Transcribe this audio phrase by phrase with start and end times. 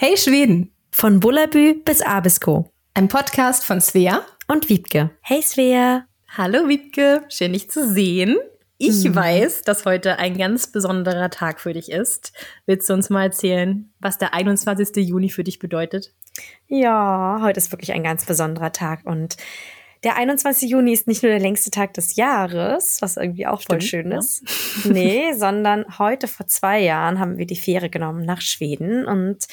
[0.00, 0.70] Hey Schweden!
[0.92, 2.70] Von Bullabü bis Abisko.
[2.94, 5.10] Ein Podcast von Svea und Wiebke.
[5.22, 6.04] Hey Svea!
[6.28, 8.36] Hallo Wiebke, schön dich zu sehen.
[8.76, 9.16] Ich mhm.
[9.16, 12.32] weiß, dass heute ein ganz besonderer Tag für dich ist.
[12.64, 15.04] Willst du uns mal erzählen, was der 21.
[15.04, 16.14] Juni für dich bedeutet?
[16.68, 19.36] Ja, heute ist wirklich ein ganz besonderer Tag und
[20.04, 20.70] der 21.
[20.70, 24.12] Juni ist nicht nur der längste Tag des Jahres, was irgendwie auch Stimmt, voll schön
[24.12, 24.42] ist.
[24.84, 24.92] Ja.
[24.92, 29.48] Nee, sondern heute vor zwei Jahren haben wir die Fähre genommen nach Schweden und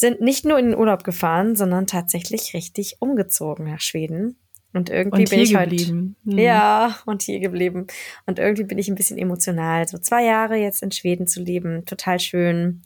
[0.00, 4.38] sind nicht nur in den Urlaub gefahren, sondern tatsächlich richtig umgezogen nach Schweden.
[4.72, 5.76] Und irgendwie und bin ich heute.
[5.76, 6.14] Hm.
[6.24, 7.86] Ja, und hier geblieben.
[8.24, 9.86] Und irgendwie bin ich ein bisschen emotional.
[9.86, 12.82] So zwei Jahre jetzt in Schweden zu leben, total schön.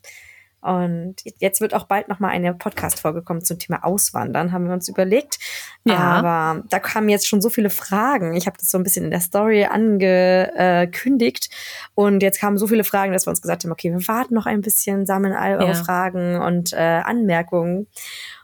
[0.65, 4.73] Und jetzt wird auch bald noch mal eine Podcast-Folge kommen zum Thema Auswandern, haben wir
[4.73, 5.39] uns überlegt.
[5.85, 5.99] Ja.
[5.99, 8.35] Aber da kamen jetzt schon so viele Fragen.
[8.35, 11.51] Ich habe das so ein bisschen in der Story angekündigt.
[11.95, 14.47] Und jetzt kamen so viele Fragen, dass wir uns gesagt haben, okay, wir warten noch
[14.47, 15.75] ein bisschen, sammeln all eure ja.
[15.75, 17.87] Fragen und äh, Anmerkungen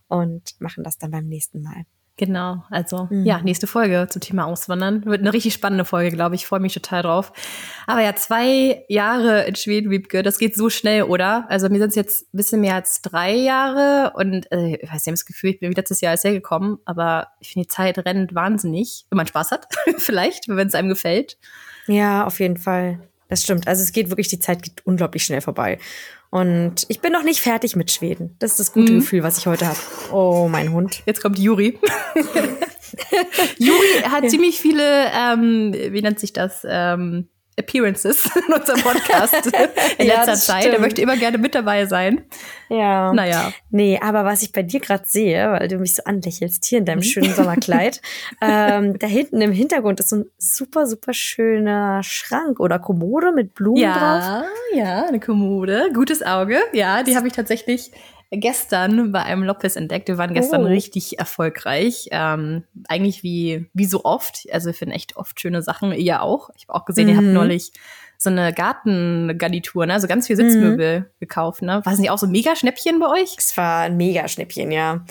[0.08, 1.86] und machen das dann beim nächsten Mal.
[2.20, 3.24] Genau, also mhm.
[3.24, 5.06] ja, nächste Folge zum Thema Auswandern.
[5.06, 6.42] Wird eine richtig spannende Folge, glaube ich.
[6.42, 7.32] Ich freue mich total drauf.
[7.86, 11.46] Aber ja, zwei Jahre in Schweden, Wiebke, das geht so schnell, oder?
[11.48, 15.06] Also mir sind es jetzt ein bisschen mehr als drei Jahre und äh, ich weiß
[15.06, 18.34] nicht, das Gefühl, ich bin letztes Jahr erst hergekommen, aber ich finde, die Zeit rennt
[18.34, 21.38] wahnsinnig, wenn man Spaß hat, vielleicht, wenn es einem gefällt.
[21.86, 23.00] Ja, auf jeden Fall.
[23.30, 23.66] Das stimmt.
[23.68, 25.78] Also es geht wirklich, die Zeit geht unglaublich schnell vorbei.
[26.30, 28.36] Und ich bin noch nicht fertig mit Schweden.
[28.38, 28.98] Das ist das gute mhm.
[29.00, 29.78] Gefühl, was ich heute habe.
[30.12, 31.02] Oh, mein Hund.
[31.06, 31.78] Jetzt kommt Juri.
[33.58, 34.28] Juri hat ja.
[34.28, 36.64] ziemlich viele, ähm, wie nennt sich das?
[36.68, 37.28] Ähm,
[37.60, 39.34] Appearances in unserem Podcast
[39.98, 40.62] in ja, letzter Zeit.
[40.62, 40.74] Stimmt.
[40.74, 42.24] Er möchte immer gerne mit dabei sein.
[42.68, 43.12] Ja.
[43.12, 43.52] Naja.
[43.70, 46.84] Nee, aber was ich bei dir gerade sehe, weil du mich so anlächelst, hier in
[46.84, 47.04] deinem mhm.
[47.04, 48.00] schönen Sommerkleid,
[48.40, 53.54] ähm, da hinten im Hintergrund ist so ein super, super schöner Schrank oder Kommode mit
[53.54, 54.48] Blumen ja, drauf.
[54.72, 55.90] Ja, ja, eine Kommode.
[55.94, 56.58] Gutes Auge.
[56.72, 57.90] Ja, die habe ich tatsächlich
[58.30, 60.08] gestern bei einem Lopez entdeckt.
[60.08, 60.68] Wir waren gestern oh.
[60.68, 62.08] richtig erfolgreich.
[62.12, 64.46] Ähm, eigentlich wie, wie so oft.
[64.52, 65.92] Also wir finden echt oft schöne Sachen.
[65.92, 66.50] Ihr auch.
[66.56, 67.10] Ich habe auch gesehen, mhm.
[67.10, 67.34] ihr habt mhm.
[67.34, 67.72] neulich
[68.18, 69.98] so eine Gartengarnitur, ne?
[69.98, 71.04] So ganz viel Sitzmöbel mhm.
[71.20, 71.80] gekauft, ne?
[71.84, 73.34] War es nicht auch so ein Mega-Schnäppchen bei euch?
[73.38, 75.04] Es war ein Mega-Schnäppchen, ja.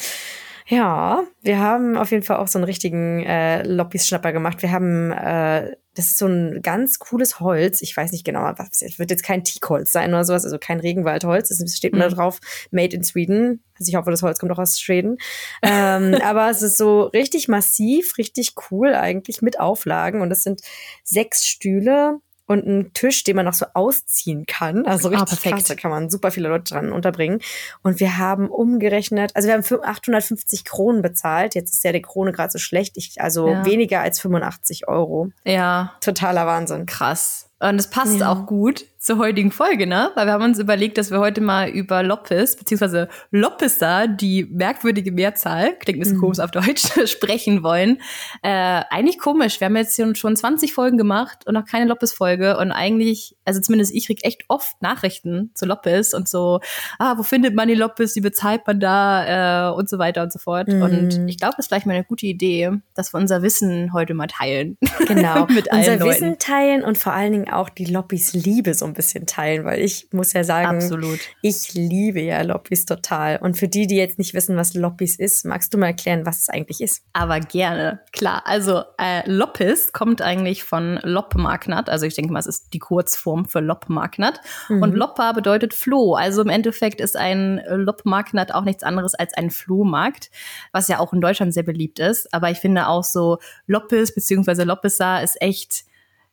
[0.72, 4.62] Ja, wir haben auf jeden Fall auch so einen richtigen äh, Loppis-Schnapper gemacht.
[4.62, 7.82] Wir haben, äh, das ist so ein ganz cooles Holz.
[7.82, 10.80] Ich weiß nicht genau, was es wird jetzt kein Teakholz sein oder sowas, also kein
[10.80, 11.50] Regenwaldholz.
[11.50, 12.00] Es steht mhm.
[12.00, 13.64] da drauf, Made in Sweden.
[13.80, 15.18] Also ich hoffe, das Holz kommt auch aus Schweden.
[15.64, 20.22] ähm, aber es ist so richtig massiv, richtig cool eigentlich mit Auflagen.
[20.22, 20.62] Und es sind
[21.04, 22.20] sechs Stühle
[22.50, 24.88] und einen Tisch, den man noch so ausziehen kann.
[24.88, 27.42] Also ah, richtig ah, krass, da kann man super viele Leute dran unterbringen.
[27.84, 31.54] Und wir haben umgerechnet, also wir haben 850 Kronen bezahlt.
[31.54, 33.66] Jetzt ist ja die Krone gerade so schlecht, ich, also ja.
[33.66, 35.30] weniger als 85 Euro.
[35.46, 35.94] Ja.
[36.02, 36.88] Totaler Wahnsinn.
[36.88, 37.49] Krass.
[37.60, 38.32] Und es passt ja.
[38.32, 40.12] auch gut zur heutigen Folge, ne?
[40.16, 45.14] Weil wir haben uns überlegt, dass wir heute mal über Loppes, beziehungsweise Loppesa, die merkwürdige
[45.14, 46.22] Mehrzahl, klingt ein bisschen mhm.
[46.22, 48.02] komisch auf Deutsch, sprechen wollen.
[48.44, 49.62] Äh, eigentlich komisch.
[49.62, 52.58] Wir haben jetzt schon 20 Folgen gemacht und noch keine Loppes-Folge.
[52.58, 56.60] Und eigentlich, also zumindest ich krieg echt oft Nachrichten zu Loppes und so,
[56.98, 60.34] ah, wo findet man die Loppes, wie bezahlt man da äh, und so weiter und
[60.34, 60.68] so fort.
[60.68, 60.82] Mhm.
[60.82, 64.14] Und ich glaube, das ist vielleicht mal eine gute Idee, dass wir unser Wissen heute
[64.14, 64.78] mal teilen.
[65.08, 65.46] Genau.
[65.50, 66.10] Mit allen unser Leuten.
[66.10, 69.80] Wissen teilen und vor allen Dingen auch die Lobbys Liebe so ein bisschen teilen, weil
[69.80, 71.20] ich muss ja sagen, Absolut.
[71.42, 73.38] ich liebe ja Lobbys total.
[73.38, 76.42] Und für die, die jetzt nicht wissen, was Lobbys ist, magst du mal erklären, was
[76.42, 77.04] es eigentlich ist?
[77.14, 78.44] Aber gerne, klar.
[78.46, 81.90] Also äh, Loppis kommt eigentlich von Loppmarknat.
[81.90, 84.42] Also ich denke mal, es ist die Kurzform für Loppmarknat.
[84.70, 84.82] Mhm.
[84.82, 86.16] Und Loppa bedeutet Floh.
[86.16, 90.32] Also im Endeffekt ist ein Loppmarknat auch nichts anderes als ein Flohmarkt,
[90.72, 92.34] was ja auch in Deutschland sehr beliebt ist.
[92.34, 93.38] Aber ich finde auch so
[93.68, 94.64] Loppis bzw.
[94.64, 95.89] Loppesa ist echt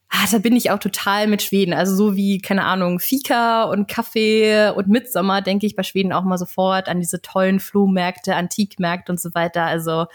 [0.08, 1.72] ah, da bin ich auch total mit Schweden.
[1.72, 6.24] Also so wie, keine Ahnung, Fika und Kaffee und Mitsommer denke ich bei Schweden auch
[6.24, 9.64] mal sofort an diese tollen Flohmärkte, Antikmärkte und so weiter.
[9.64, 10.06] Also oh,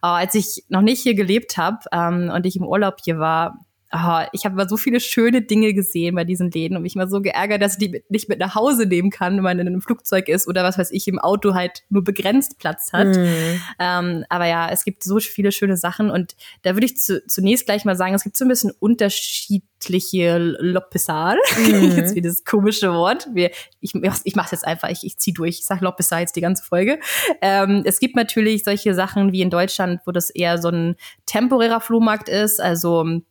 [0.00, 4.20] als ich noch nicht hier gelebt habe ähm, und ich im Urlaub hier war, oh,
[4.32, 7.22] ich habe immer so viele schöne Dinge gesehen bei diesen Läden und mich immer so
[7.22, 10.28] geärgert, dass ich die nicht mit nach Hause nehmen kann, wenn man in einem Flugzeug
[10.28, 13.08] ist oder was weiß ich, im Auto halt nur begrenzt Platz hat.
[13.08, 13.60] Mhm.
[13.78, 17.64] Ähm, aber ja, es gibt so viele schöne Sachen und da würde ich zu, zunächst
[17.64, 21.36] gleich mal sagen, es gibt so ein bisschen unterschiedliche Lopesar.
[21.56, 21.92] Mhm.
[21.96, 23.28] jetzt wie das komische Wort.
[23.32, 23.50] Wir,
[23.80, 26.42] ich ich mache es jetzt einfach, ich, ich ziehe durch, ich sage Lopesar jetzt die
[26.42, 27.00] ganze Folge.
[27.40, 31.80] Ähm, es gibt natürlich solche Sachen wie in Deutschland, wo das eher so ein temporärer
[31.80, 33.22] Flohmarkt ist, also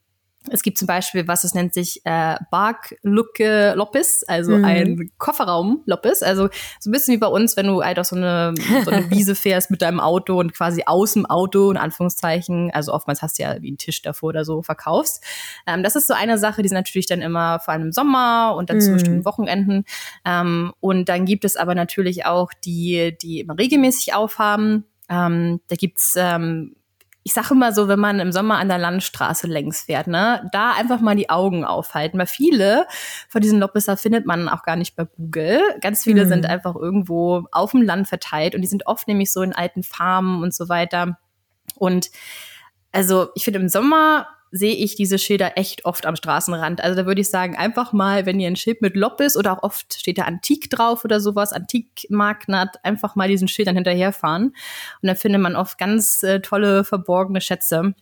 [0.51, 4.65] Es gibt zum Beispiel, was es nennt sich äh, Bark-Lucke Loppis, also mhm.
[4.65, 6.23] ein Kofferraum Loppis.
[6.23, 6.49] Also
[6.79, 8.53] so ein bisschen wie bei uns, wenn du halt auf so eine,
[8.85, 12.93] so eine Wiese fährst mit deinem Auto und quasi aus dem Auto, in Anführungszeichen, also
[12.93, 15.23] oftmals hast du ja wie einen Tisch davor oder so verkaufst.
[15.65, 18.55] Ähm, das ist so eine Sache, die sind natürlich dann immer vor allem im Sommer
[18.57, 18.81] und dann mhm.
[18.81, 19.85] zu bestimmten Wochenenden.
[20.25, 24.85] Ähm, und dann gibt es aber natürlich auch die, die immer regelmäßig aufhaben.
[25.09, 26.75] Ähm, da gibt's ähm,
[27.27, 30.71] ich sage immer so, wenn man im Sommer an der Landstraße längs fährt, ne, da
[30.71, 32.17] einfach mal die Augen aufhalten.
[32.17, 32.87] Weil viele
[33.27, 35.59] von diesen Lobbysser findet man auch gar nicht bei Google.
[35.81, 36.29] Ganz viele mhm.
[36.29, 39.83] sind einfach irgendwo auf dem Land verteilt und die sind oft nämlich so in alten
[39.83, 41.17] Farmen und so weiter.
[41.75, 42.11] Und
[42.93, 46.81] also ich finde im Sommer sehe ich diese Schilder echt oft am Straßenrand.
[46.81, 49.53] Also da würde ich sagen, einfach mal, wenn ihr ein Schild mit Lopp ist oder
[49.53, 54.47] auch oft steht da Antik drauf oder sowas, Antikmarktnat, einfach mal diesen Schildern hinterherfahren.
[54.47, 57.93] Und dann findet man oft ganz äh, tolle, verborgene Schätze.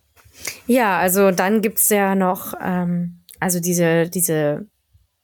[0.67, 4.67] Ja, also dann gibt's ja noch, ähm, also diese, diese,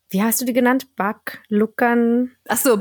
[0.09, 0.95] wie hast du die genannt?
[0.95, 2.31] Backluckern?
[2.47, 2.77] Ach so,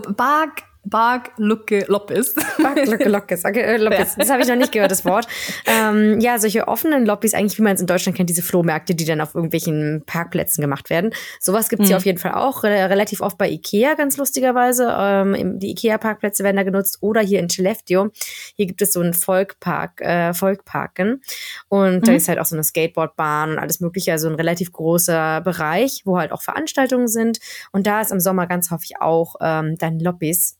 [0.85, 2.35] Bark, Lucke Loppis.
[2.63, 3.45] Bark Lucke Loppis.
[3.45, 4.15] Okay, äh, Loppis.
[4.17, 5.27] Das habe ich noch nicht gehört, das Wort.
[5.67, 9.05] Ähm, ja, solche offenen Loppis, eigentlich wie man es in Deutschland kennt, diese Flohmärkte, die
[9.05, 11.13] dann auf irgendwelchen Parkplätzen gemacht werden.
[11.39, 11.89] Sowas gibt's mhm.
[11.89, 12.65] hier auf jeden Fall auch.
[12.65, 14.89] Re relativ oft bei Ikea, ganz lustigerweise.
[14.99, 16.99] Ähm, die Ikea-Parkplätze werden da genutzt.
[17.01, 18.09] Oder hier in Skellefteå.
[18.57, 21.21] Hier gibt es so einen Volkpark, äh, Volkparken.
[21.69, 22.03] Und mhm.
[22.03, 24.13] da ist halt auch so eine Skateboardbahn und alles mögliche.
[24.13, 27.39] Also ein relativ großer Bereich, wo halt auch Veranstaltungen sind.
[27.71, 30.57] Und da ist im Sommer ganz häufig auch ähm, dann Lobbys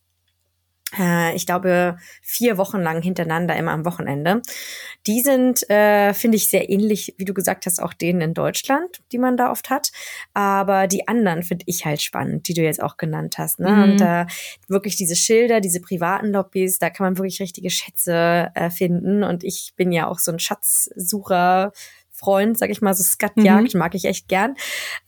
[0.93, 4.43] ich glaube, vier Wochen lang hintereinander, immer am Wochenende.
[5.07, 9.01] Die sind, äh, finde ich, sehr ähnlich, wie du gesagt hast, auch denen in Deutschland,
[9.13, 9.93] die man da oft hat.
[10.35, 13.61] Aber die anderen finde ich halt spannend, die du jetzt auch genannt hast.
[13.61, 13.71] Ne?
[13.71, 13.83] Mhm.
[13.83, 14.27] Und äh,
[14.67, 19.23] wirklich diese Schilder, diese privaten Lobbys, da kann man wirklich richtige Schätze äh, finden.
[19.23, 21.73] Und ich bin ja auch so ein Schatzsucher.
[22.13, 23.79] Freund, sag ich mal, so Skatjagd mhm.
[23.79, 24.55] mag ich echt gern.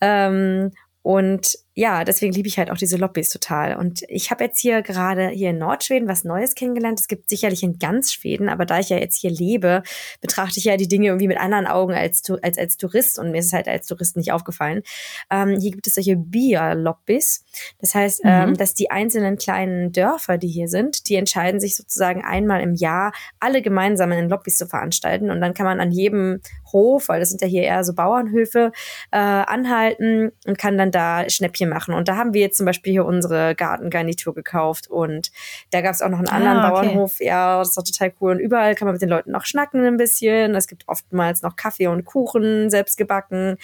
[0.01, 0.71] Ähm,
[1.03, 3.75] und ja, deswegen liebe ich halt auch diese Lobbys total.
[3.77, 6.99] Und ich habe jetzt hier gerade hier in Nordschweden was Neues kennengelernt.
[6.99, 9.81] Es gibt sicherlich in ganz Schweden, aber da ich ja jetzt hier lebe,
[10.21, 13.39] betrachte ich ja die Dinge irgendwie mit anderen Augen als, als, als Tourist und mir
[13.39, 14.83] ist es halt als Tourist nicht aufgefallen.
[15.31, 17.43] Ähm, hier gibt es solche Bier-Lobbys.
[17.79, 18.29] Das heißt, mhm.
[18.29, 22.75] ähm, dass die einzelnen kleinen Dörfer, die hier sind, die entscheiden sich sozusagen einmal im
[22.75, 25.31] Jahr, alle gemeinsam in Lobbys zu veranstalten.
[25.31, 26.41] Und dann kann man an jedem
[26.71, 28.71] Hof, weil das sind ja hier eher so Bauernhöfe,
[29.11, 31.93] äh, anhalten und kann dann da Schnäppchen Päckchen machen.
[31.93, 35.31] Und da haben wir jetzt zum Beispiel hier unsere Gartengarnitur gekauft und
[35.71, 36.87] da gab es auch noch einen anderen ah, okay.
[36.87, 37.19] Bauernhof.
[37.19, 38.31] Ja, das ist doch total cool.
[38.33, 40.55] Und überall kann man mit den Leuten noch schnacken ein bisschen.
[40.55, 43.57] Es gibt oftmals noch Kaffee und Kuchen selbst gebacken.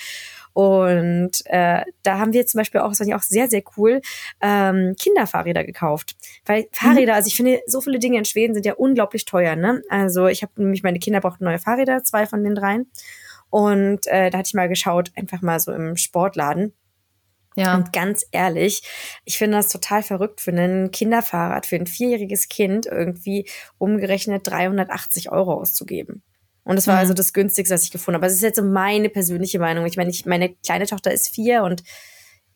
[0.53, 4.01] Und äh, da haben wir zum Beispiel auch, das fand ich auch sehr, sehr cool,
[4.41, 6.15] ähm, Kinderfahrräder gekauft.
[6.45, 7.17] Weil Fahrräder, mhm.
[7.17, 9.55] also ich finde, so viele Dinge in Schweden sind ja unglaublich teuer.
[9.55, 9.81] Ne?
[9.89, 12.89] Also ich habe nämlich, meine Kinder brauchten neue Fahrräder, zwei von den dreien.
[13.51, 16.73] Und äh, da hatte ich mal geschaut, einfach mal so im Sportladen.
[17.59, 17.75] Ja.
[17.75, 18.83] Und ganz ehrlich,
[19.25, 23.47] ich finde das total verrückt für ein Kinderfahrrad, für ein vierjähriges Kind irgendwie
[23.77, 26.23] umgerechnet 380 Euro auszugeben.
[26.63, 26.99] Und das war mhm.
[26.99, 28.25] also das günstigste, was ich gefunden habe.
[28.25, 29.85] Aber es ist jetzt so meine persönliche Meinung.
[29.85, 31.83] Ich meine, ich, meine kleine Tochter ist vier und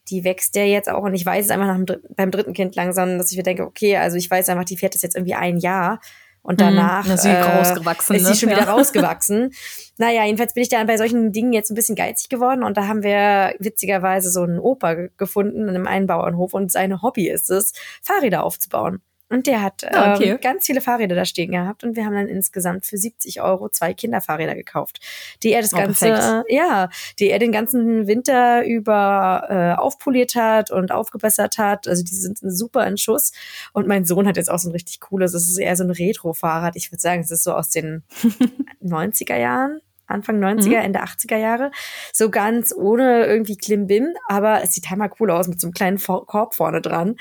[0.09, 1.03] die wächst ja jetzt auch.
[1.03, 3.63] Und ich weiß es einfach nach dem, beim dritten Kind langsam, dass ich mir denke,
[3.63, 5.99] okay, also ich weiß einfach, die fährt das jetzt irgendwie ein Jahr.
[6.43, 6.65] Und mhm.
[6.65, 8.35] danach ist sie, äh, ist sie ne?
[8.35, 9.53] schon wieder rausgewachsen.
[9.97, 12.87] naja, jedenfalls bin ich dann bei solchen Dingen jetzt ein bisschen geizig geworden und da
[12.87, 17.73] haben wir witzigerweise so einen Opa gefunden in einem Einbauernhof und sein Hobby ist es,
[18.01, 19.01] Fahrräder aufzubauen.
[19.33, 20.29] Und der hat ah, okay.
[20.29, 23.67] ähm, ganz viele Fahrräder da stehen gehabt und wir haben dann insgesamt für 70 Euro
[23.67, 24.99] zwei Kinderfahrräder gekauft,
[25.41, 26.45] die er das oh, ganze, perfekt.
[26.49, 31.87] ja, die er den ganzen Winter über äh, aufpoliert hat und aufgebessert hat.
[31.87, 33.31] Also die sind super in Schuss.
[33.71, 35.89] Und mein Sohn hat jetzt auch so ein richtig cooles, es ist eher so ein
[35.89, 36.75] Retro-Fahrrad.
[36.75, 38.03] Ich würde sagen, es ist so aus den
[38.83, 39.81] 90er Jahren.
[40.05, 40.73] Anfang 90er, mhm.
[40.73, 41.71] Ende 80er Jahre.
[42.11, 45.97] So ganz ohne irgendwie Klimbim, aber es sieht einmal cool aus mit so einem kleinen
[45.97, 47.15] Korb vorne dran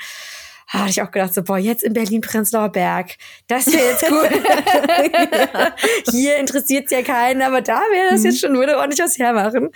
[0.67, 3.17] hatte ich auch gedacht, so, boah, jetzt in Berlin-Prenzlauer Berg,
[3.47, 4.29] das wäre jetzt cool.
[6.11, 8.47] Hier interessiert es ja keinen, aber da wäre das jetzt mhm.
[8.47, 9.69] schon, würde ordentlich was hermachen.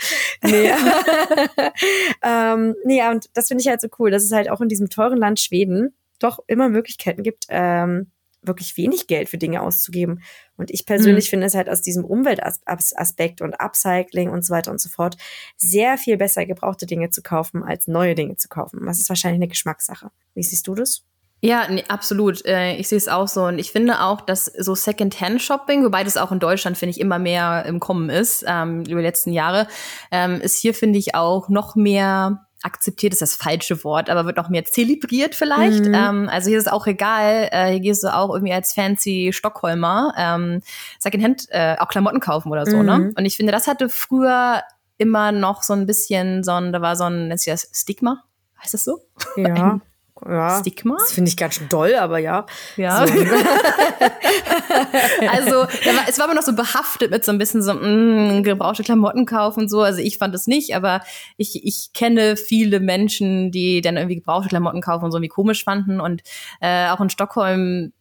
[0.44, 0.72] Nee,
[2.24, 4.90] ähm, nee und das finde ich halt so cool, dass es halt auch in diesem
[4.90, 10.22] teuren Land Schweden doch immer Möglichkeiten gibt, ähm, wirklich wenig Geld für Dinge auszugeben.
[10.58, 11.30] Und ich persönlich mhm.
[11.30, 15.18] finde es halt aus diesem Umweltaspekt und Upcycling und so weiter und so fort
[15.56, 18.86] sehr viel besser gebrauchte Dinge zu kaufen, als neue Dinge zu kaufen.
[18.86, 20.12] Das ist wahrscheinlich eine Geschmackssache.
[20.34, 21.04] Wie siehst du das?
[21.42, 22.44] Ja, nee, absolut.
[22.46, 23.44] Äh, ich sehe es auch so.
[23.44, 27.20] Und ich finde auch, dass so Second-Hand-Shopping, wobei das auch in Deutschland, finde ich, immer
[27.20, 29.68] mehr im Kommen ist, ähm, über die letzten Jahre,
[30.12, 34.38] ähm, ist hier, finde ich, auch noch mehr akzeptiert ist das falsche Wort, aber wird
[34.38, 35.86] noch mehr zelebriert vielleicht.
[35.86, 35.94] Mhm.
[35.94, 39.32] Ähm, also hier ist es auch egal, äh, hier gehst du auch irgendwie als fancy
[39.32, 40.62] Stockholmer ähm,
[41.00, 42.98] Secondhand äh, auch Klamotten kaufen oder so, ne?
[42.98, 43.06] mhm.
[43.06, 43.14] ne?
[43.16, 44.64] Und ich finde, das hatte früher
[44.98, 48.24] immer noch so ein bisschen so ein, da war so ein, nennt sich das Stigma?
[48.62, 49.00] Heißt das so?
[49.36, 49.80] Ja.
[50.26, 50.96] Ja, Stigma?
[51.00, 52.46] Das finde ich ganz schön doll, aber ja.
[52.76, 53.06] Ja.
[53.06, 53.14] So.
[55.32, 55.68] also,
[56.08, 59.26] es war immer noch so behaftet mit so ein bisschen so, mh, mm, gebrauchte Klamotten
[59.26, 59.82] kaufen und so.
[59.82, 61.02] Also ich fand es nicht, aber
[61.38, 65.64] ich, ich kenne viele Menschen, die dann irgendwie gebrauchte Klamotten kaufen und so irgendwie komisch
[65.64, 66.00] fanden.
[66.00, 66.22] Und
[66.62, 67.92] äh, auch in Stockholm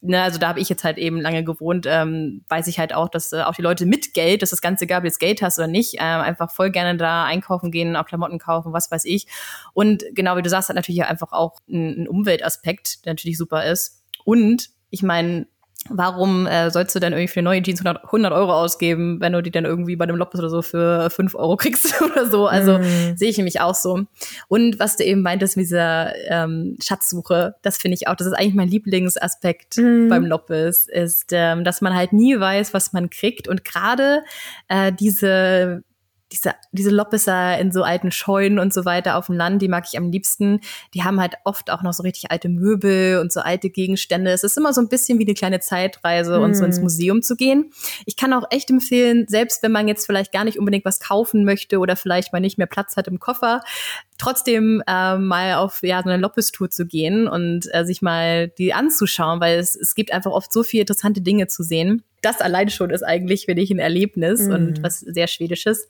[0.00, 3.08] ne, also da habe ich jetzt halt eben lange gewohnt, ähm, weiß ich halt auch,
[3.08, 5.58] dass äh, auch die Leute mit Geld, dass das Ganze egal, ob jetzt Geld hast
[5.58, 9.26] oder nicht, äh, einfach voll gerne da einkaufen gehen, auch Klamotten kaufen, was weiß ich.
[9.72, 14.02] Und genau wie du sagst, hat natürlich einfach auch einen Umweltaspekt, der natürlich super ist.
[14.24, 15.46] Und ich meine,
[15.88, 19.42] warum äh, sollst du dann irgendwie für neue Jeans 100, 100 Euro ausgeben, wenn du
[19.42, 22.46] die dann irgendwie bei dem Loppes oder so für 5 Euro kriegst oder so?
[22.46, 23.16] Also mm.
[23.16, 24.04] sehe ich nämlich auch so.
[24.48, 28.32] Und was du eben meintest mit dieser ähm, Schatzsuche, das finde ich auch, das ist
[28.32, 30.08] eigentlich mein Lieblingsaspekt mm.
[30.08, 33.48] beim Loppes, ist, ähm, dass man halt nie weiß, was man kriegt.
[33.48, 34.22] Und gerade
[34.68, 35.84] äh, diese
[36.32, 39.84] diese, diese Loppisser in so alten Scheunen und so weiter auf dem Land, die mag
[39.90, 40.60] ich am liebsten.
[40.94, 44.30] Die haben halt oft auch noch so richtig alte Möbel und so alte Gegenstände.
[44.30, 46.42] Es ist immer so ein bisschen wie eine kleine Zeitreise hm.
[46.42, 46.82] und so ins hm.
[46.84, 47.70] Museum zu gehen.
[48.04, 51.44] Ich kann auch echt empfehlen, selbst wenn man jetzt vielleicht gar nicht unbedingt was kaufen
[51.44, 53.62] möchte oder vielleicht mal nicht mehr Platz hat im Koffer,
[54.18, 58.74] trotzdem äh, mal auf ja, so eine Loppes-Tour zu gehen und äh, sich mal die
[58.74, 62.02] anzuschauen, weil es, es gibt einfach oft so viele interessante Dinge zu sehen.
[62.28, 64.52] Das allein schon ist eigentlich, finde ich, ein Erlebnis mm.
[64.52, 65.88] und was sehr Schwedisches.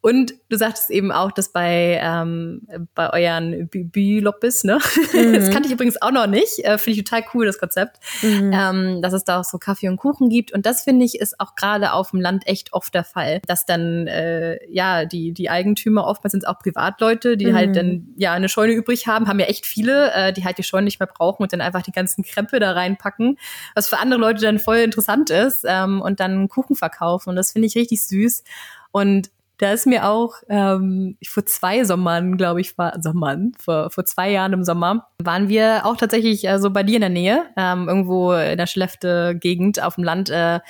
[0.00, 4.78] Und du sagtest eben auch, dass bei, ähm, bei euren Büloppis, ne?
[5.12, 5.32] Mhm.
[5.32, 6.64] Das kannte ich übrigens auch noch nicht.
[6.64, 7.98] Äh, finde ich total cool, das Konzept.
[8.22, 8.52] Mhm.
[8.52, 10.52] Ähm, dass es da auch so Kaffee und Kuchen gibt.
[10.52, 13.40] Und das finde ich ist auch gerade auf dem Land echt oft der Fall.
[13.46, 17.74] Dass dann, äh, ja, die, die Eigentümer, oftmals sind es auch Privatleute, die halt mhm.
[17.74, 20.62] halt dann, ja, eine Scheune übrig haben, haben ja echt viele, äh, die halt die
[20.62, 23.38] Scheune nicht mehr brauchen und dann einfach die ganzen Krempel da reinpacken.
[23.74, 25.64] Was für andere Leute dann voll interessant ist.
[25.66, 27.30] Ähm, und dann Kuchen verkaufen.
[27.30, 28.44] Und das finde ich richtig süß.
[28.90, 34.04] Und da ist mir auch ähm, vor zwei Sommern, glaube ich, war Sommern, vor, vor
[34.04, 37.44] zwei Jahren im Sommer, waren wir auch tatsächlich äh, so bei dir in der Nähe,
[37.56, 40.60] ähm, irgendwo in der Schlefte-Gegend auf dem Land, äh,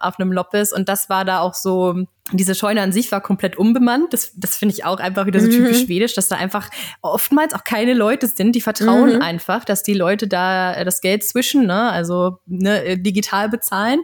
[0.00, 0.72] auf einem Loppes.
[0.72, 1.94] Und das war da auch so,
[2.32, 4.12] diese Scheune an sich war komplett unbemannt.
[4.12, 5.86] Das, das finde ich auch einfach wieder so typisch mhm.
[5.86, 6.70] schwedisch, dass da einfach
[7.02, 9.22] oftmals auch keine Leute sind, die vertrauen mhm.
[9.22, 14.00] einfach, dass die Leute da das Geld zwischen, ne, also ne, digital bezahlen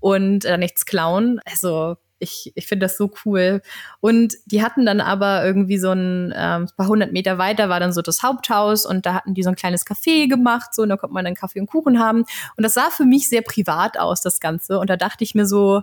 [0.00, 1.40] und äh, nichts klauen.
[1.44, 3.62] Also ich, ich finde das so cool.
[4.00, 7.92] Und die hatten dann aber irgendwie so ein, ähm, paar hundert Meter weiter war dann
[7.92, 10.96] so das Haupthaus und da hatten die so ein kleines Café gemacht, so, und da
[10.96, 12.24] konnte man dann Kaffee und Kuchen haben.
[12.56, 14.78] Und das sah für mich sehr privat aus, das Ganze.
[14.80, 15.82] Und da dachte ich mir so,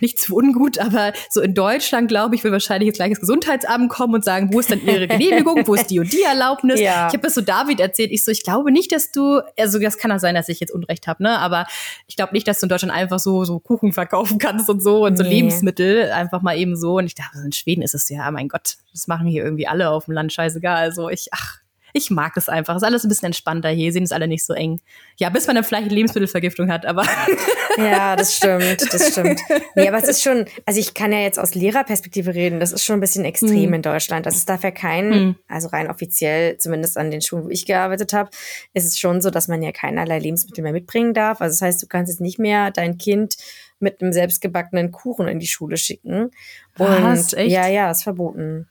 [0.00, 3.90] nichts für ungut, aber so in Deutschland, glaube ich, will wahrscheinlich jetzt gleich das Gesundheitsamt
[3.90, 6.80] kommen und sagen, wo ist denn Ihre Genehmigung, wo ist die und die Erlaubnis?
[6.80, 7.08] Ja.
[7.08, 9.98] Ich habe es so David erzählt, ich so, ich glaube nicht, dass du, also das
[9.98, 11.38] kann auch sein, dass ich jetzt Unrecht habe, ne?
[11.38, 11.66] Aber
[12.06, 15.04] ich glaube nicht, dass du in Deutschland einfach so so Kuchen verkaufen kannst und so
[15.04, 16.98] und so Lebensmittel einfach mal eben so.
[16.98, 19.90] Und ich dachte, in Schweden ist es ja, mein Gott, das machen hier irgendwie alle
[19.90, 20.76] auf dem Land, scheißegal.
[20.76, 21.63] Also ich, ach,
[21.96, 22.74] ich mag es einfach.
[22.74, 24.80] Ist alles ein bisschen entspannter hier, sehen es alle nicht so eng.
[25.16, 27.06] Ja, bis man dann vielleicht Lebensmittelvergiftung hat, aber.
[27.78, 29.40] ja, das stimmt, das stimmt.
[29.76, 32.84] Nee, aber es ist schon, also ich kann ja jetzt aus Lehrerperspektive reden, das ist
[32.84, 33.74] schon ein bisschen extrem mhm.
[33.74, 34.26] in Deutschland.
[34.26, 35.36] Also es darf ja kein, mhm.
[35.46, 38.28] also rein offiziell, zumindest an den Schulen, wo ich gearbeitet habe,
[38.72, 41.40] ist es schon so, dass man ja keinerlei Lebensmittel mehr mitbringen darf.
[41.40, 43.36] Also das heißt, du kannst jetzt nicht mehr dein Kind
[43.78, 46.32] mit einem selbstgebackenen Kuchen in die Schule schicken.
[46.76, 47.52] Was, echt?
[47.52, 48.68] ja, ja, ist verboten.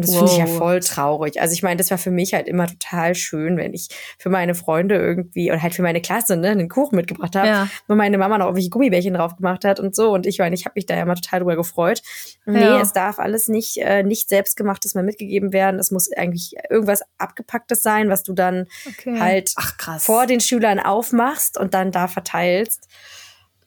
[0.00, 0.30] Und das wow.
[0.30, 1.40] finde ich ja voll traurig.
[1.40, 3.88] Also ich meine, das war für mich halt immer total schön, wenn ich
[4.18, 7.68] für meine Freunde irgendwie oder halt für meine Klasse ne, einen Kuchen mitgebracht habe, ja.
[7.86, 10.12] wo meine Mama noch irgendwelche Gummibärchen drauf gemacht hat und so.
[10.12, 12.02] Und ich meine, ich habe mich da ja immer total drüber gefreut.
[12.46, 12.80] Nee, ja.
[12.80, 15.78] es darf alles nicht, äh, nicht selbstgemachtes mal mitgegeben werden.
[15.78, 19.20] Es muss eigentlich irgendwas abgepacktes sein, was du dann okay.
[19.20, 22.88] halt Ach, vor den Schülern aufmachst und dann da verteilst.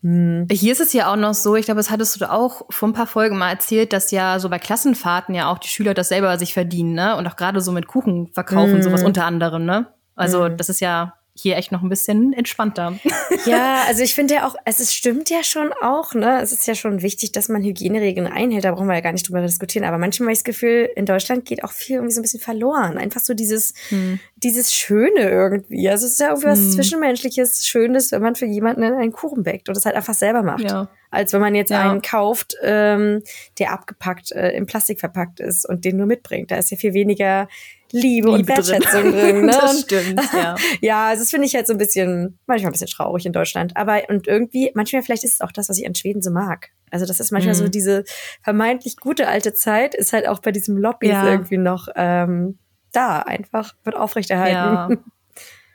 [0.03, 0.47] Hm.
[0.51, 2.93] Hier ist es ja auch noch so, ich glaube, das hattest du auch vor ein
[2.93, 6.37] paar Folgen mal erzählt, dass ja so bei Klassenfahrten ja auch die Schüler das selber
[6.37, 7.15] sich verdienen, ne?
[7.15, 8.81] Und auch gerade so mit Kuchen verkaufen, mm.
[8.83, 9.87] sowas unter anderem, ne?
[10.15, 10.57] Also mm.
[10.57, 12.97] das ist ja hier echt noch ein bisschen entspannter.
[13.45, 16.39] Ja, also ich finde ja auch, es ist, stimmt ja schon auch, ne?
[16.41, 19.27] Es ist ja schon wichtig, dass man Hygieneregeln einhält, da brauchen wir ja gar nicht
[19.27, 19.83] drüber diskutieren.
[19.85, 22.39] Aber manchmal habe ich das Gefühl, in Deutschland geht auch viel irgendwie so ein bisschen
[22.39, 22.97] verloren.
[22.97, 24.19] Einfach so dieses, hm.
[24.37, 25.89] dieses Schöne irgendwie.
[25.89, 26.71] Also es ist ja irgendwie was hm.
[26.71, 30.63] Zwischenmenschliches, Schönes, wenn man für jemanden einen Kuchen backt und es halt einfach selber macht.
[30.63, 30.89] Ja.
[31.11, 31.89] Als wenn man jetzt ja.
[31.89, 33.23] einen kauft, ähm,
[33.59, 36.51] der abgepackt, äh, in Plastik verpackt ist und den nur mitbringt.
[36.51, 37.49] Da ist ja viel weniger
[37.93, 39.41] Liebe, Liebe und Wertschätzung drin.
[39.45, 39.51] ne?
[39.51, 40.55] das stimmt, ja.
[40.81, 43.77] ja, also das finde ich halt so ein bisschen, manchmal ein bisschen traurig in Deutschland.
[43.77, 46.69] Aber und irgendwie, manchmal vielleicht ist es auch das, was ich an Schweden so mag.
[46.89, 47.59] Also das ist manchmal mhm.
[47.59, 48.03] so diese
[48.41, 51.27] vermeintlich gute alte Zeit, ist halt auch bei diesem Lobby ja.
[51.29, 52.57] irgendwie noch ähm,
[52.91, 54.55] da einfach, wird aufrechterhalten.
[54.55, 54.89] Ja.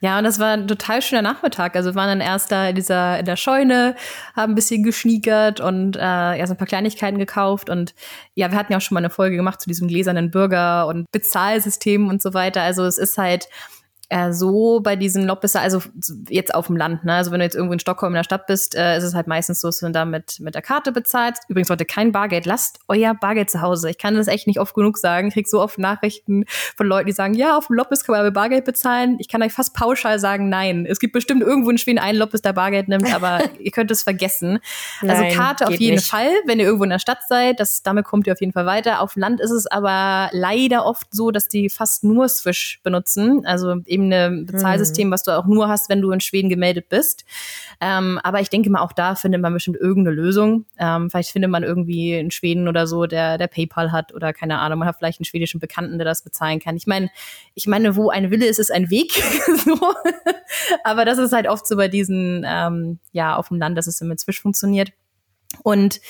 [0.00, 1.74] Ja, und das war ein total schöner Nachmittag.
[1.74, 3.96] Also wir waren dann erst da in dieser in der Scheune,
[4.36, 7.68] haben ein bisschen geschniekert und äh, erst ein paar Kleinigkeiten gekauft.
[7.68, 7.94] Und
[8.34, 11.10] ja, wir hatten ja auch schon mal eine Folge gemacht zu diesem gläsernen Bürger und
[11.10, 12.62] Bezahlsystem und so weiter.
[12.62, 13.48] Also es ist halt
[14.10, 15.82] äh, so bei diesen Lobbysser, also
[16.30, 17.14] jetzt auf dem Land, ne?
[17.14, 19.26] Also wenn du jetzt irgendwo in Stockholm in der Stadt bist, äh, ist es halt
[19.26, 21.42] meistens so, dass du da mit, mit der Karte bezahlst.
[21.48, 22.46] Übrigens, Leute, kein Bargeld.
[22.46, 23.90] Lasst euer Bargeld zu Hause.
[23.90, 25.28] Ich kann das echt nicht oft genug sagen.
[25.28, 26.44] Ich krieg so oft Nachrichten
[26.76, 29.16] von Leuten, die sagen, ja, auf dem Lobbys kann man aber Bargeld bezahlen.
[29.18, 30.86] Ich kann euch fast pauschal sagen, nein.
[30.88, 34.02] Es gibt bestimmt irgendwo in Schweden einen Lobbys, der Bargeld nimmt, aber ihr könnt es
[34.02, 34.58] vergessen.
[35.02, 36.06] Also nein, Karte auf jeden nicht.
[36.06, 38.64] Fall, wenn ihr irgendwo in der Stadt seid, das, damit kommt ihr auf jeden Fall
[38.64, 39.02] weiter.
[39.02, 43.44] Auf Land ist es aber leider oft so, dass die fast nur Swish benutzen.
[43.44, 46.88] Also eben eine Bezahl Bezahlsystem, was du auch nur hast, wenn du in Schweden gemeldet
[46.88, 47.24] bist.
[47.80, 50.66] Ähm, aber ich denke mal, auch da findet man bestimmt irgendeine Lösung.
[50.78, 54.58] Ähm, vielleicht findet man irgendwie in Schweden oder so, der, der PayPal hat oder keine
[54.58, 56.76] Ahnung, man hat vielleicht einen schwedischen Bekannten, der das bezahlen kann.
[56.76, 57.10] Ich meine,
[57.54, 59.12] ich meine, wo ein Wille ist, ist ein Weg.
[59.64, 59.78] so.
[60.84, 64.00] Aber das ist halt oft so bei diesen, ähm, ja, auf dem Land, dass es
[64.00, 64.92] mit Zwisch funktioniert.
[65.62, 66.00] Und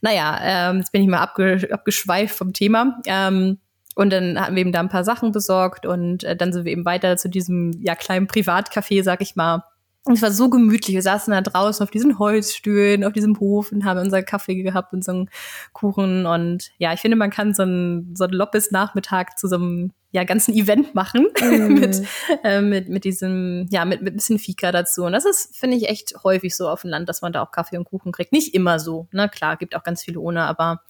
[0.00, 3.00] naja, ähm, jetzt bin ich mal abge abgeschweift vom Thema.
[3.06, 3.58] Ähm,
[3.96, 6.72] und dann hatten wir eben da ein paar Sachen besorgt und äh, dann sind wir
[6.72, 9.64] eben weiter zu diesem ja kleinen Privatcafé, sag ich mal.
[10.04, 10.94] Und es war so gemütlich.
[10.94, 14.94] Wir saßen da draußen auf diesen Holzstühlen, auf diesem Hof und haben unseren Kaffee gehabt
[14.94, 15.30] und so einen
[15.74, 16.24] Kuchen.
[16.24, 20.24] Und ja, ich finde, man kann so einen, so einen Loppes-Nachmittag zu so einem ja,
[20.24, 21.74] ganzen Event machen mm.
[21.74, 22.02] mit,
[22.44, 25.04] äh, mit, mit diesem, ja, mit, mit ein bisschen Fika dazu.
[25.04, 27.52] Und das ist, finde ich, echt häufig so auf dem Land, dass man da auch
[27.52, 28.32] Kaffee und Kuchen kriegt.
[28.32, 29.28] Nicht immer so, ne?
[29.28, 30.80] Klar, gibt auch ganz viele ohne, aber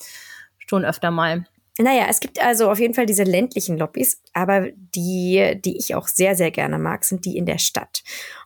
[0.69, 1.45] schon öfter mal.
[1.79, 6.09] Naja, es gibt also auf jeden Fall diese ländlichen Lobbys, aber die, die ich auch
[6.09, 8.03] sehr, sehr gerne mag, sind die in der Stadt.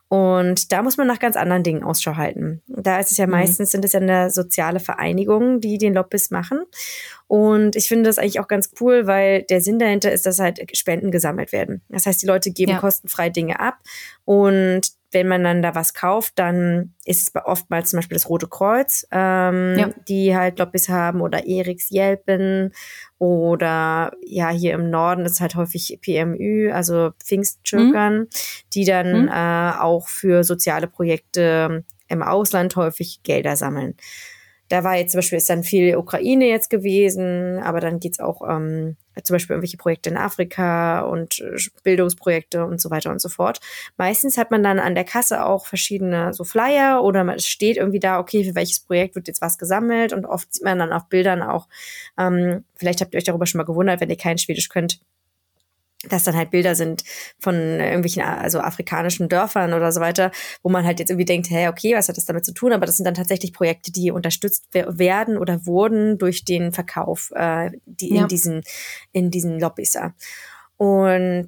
[0.07, 2.61] Und da muss man nach ganz anderen Dingen Ausschau halten.
[2.67, 3.31] Da ist es ja mhm.
[3.31, 6.59] meistens, sind es ja eine soziale Vereinigung, die den Lobbys machen.
[7.27, 10.61] Und ich finde das eigentlich auch ganz cool, weil der Sinn dahinter ist, dass halt
[10.77, 11.81] Spenden gesammelt werden.
[11.89, 12.79] Das heißt, die Leute geben ja.
[12.79, 13.79] kostenfrei Dinge ab
[14.25, 18.47] und wenn man dann da was kauft, dann ist es oftmals zum Beispiel das Rote
[18.47, 19.89] Kreuz, ähm, ja.
[20.09, 22.73] die halt Lobbys haben oder Eriks Jelpen
[23.17, 28.27] oder ja, hier im Norden ist halt häufig PMÜ, also Pfingstschirkern, mhm.
[28.73, 29.27] die dann mhm.
[29.29, 33.95] äh, auch für soziale Projekte im Ausland häufig Gelder sammeln.
[34.67, 38.41] Da war jetzt zum Beispiel ist dann viel Ukraine jetzt gewesen, aber dann geht's auch
[38.47, 43.29] ähm, zum Beispiel irgendwelche Projekte in Afrika und äh, Bildungsprojekte und so weiter und so
[43.29, 43.59] fort.
[43.97, 47.99] Meistens hat man dann an der Kasse auch verschiedene so Flyer oder es steht irgendwie
[47.99, 51.07] da, okay, für welches Projekt wird jetzt was gesammelt und oft sieht man dann auf
[51.09, 51.67] Bildern auch,
[52.17, 54.99] ähm, vielleicht habt ihr euch darüber schon mal gewundert, wenn ihr kein Schwedisch könnt,
[56.09, 57.03] dass dann halt Bilder sind
[57.39, 60.31] von irgendwelchen also afrikanischen Dörfern oder so weiter,
[60.63, 62.73] wo man halt jetzt irgendwie denkt, hey, okay, was hat das damit zu tun?
[62.73, 67.71] Aber das sind dann tatsächlich Projekte, die unterstützt werden oder wurden durch den Verkauf äh,
[67.85, 68.21] die ja.
[68.21, 68.61] in diesen
[69.11, 69.97] in diesen Lobbys.
[70.77, 71.47] Und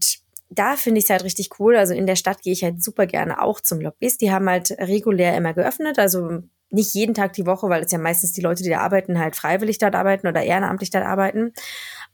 [0.50, 1.76] da finde ich es halt richtig cool.
[1.76, 4.18] Also in der Stadt gehe ich halt super gerne auch zum Lobbys.
[4.18, 7.98] Die haben halt regulär immer geöffnet, also nicht jeden Tag die Woche, weil es ja
[7.98, 11.44] meistens die Leute, die da arbeiten, halt freiwillig dort arbeiten oder ehrenamtlich dort arbeiten.
[11.46, 11.54] Mhm.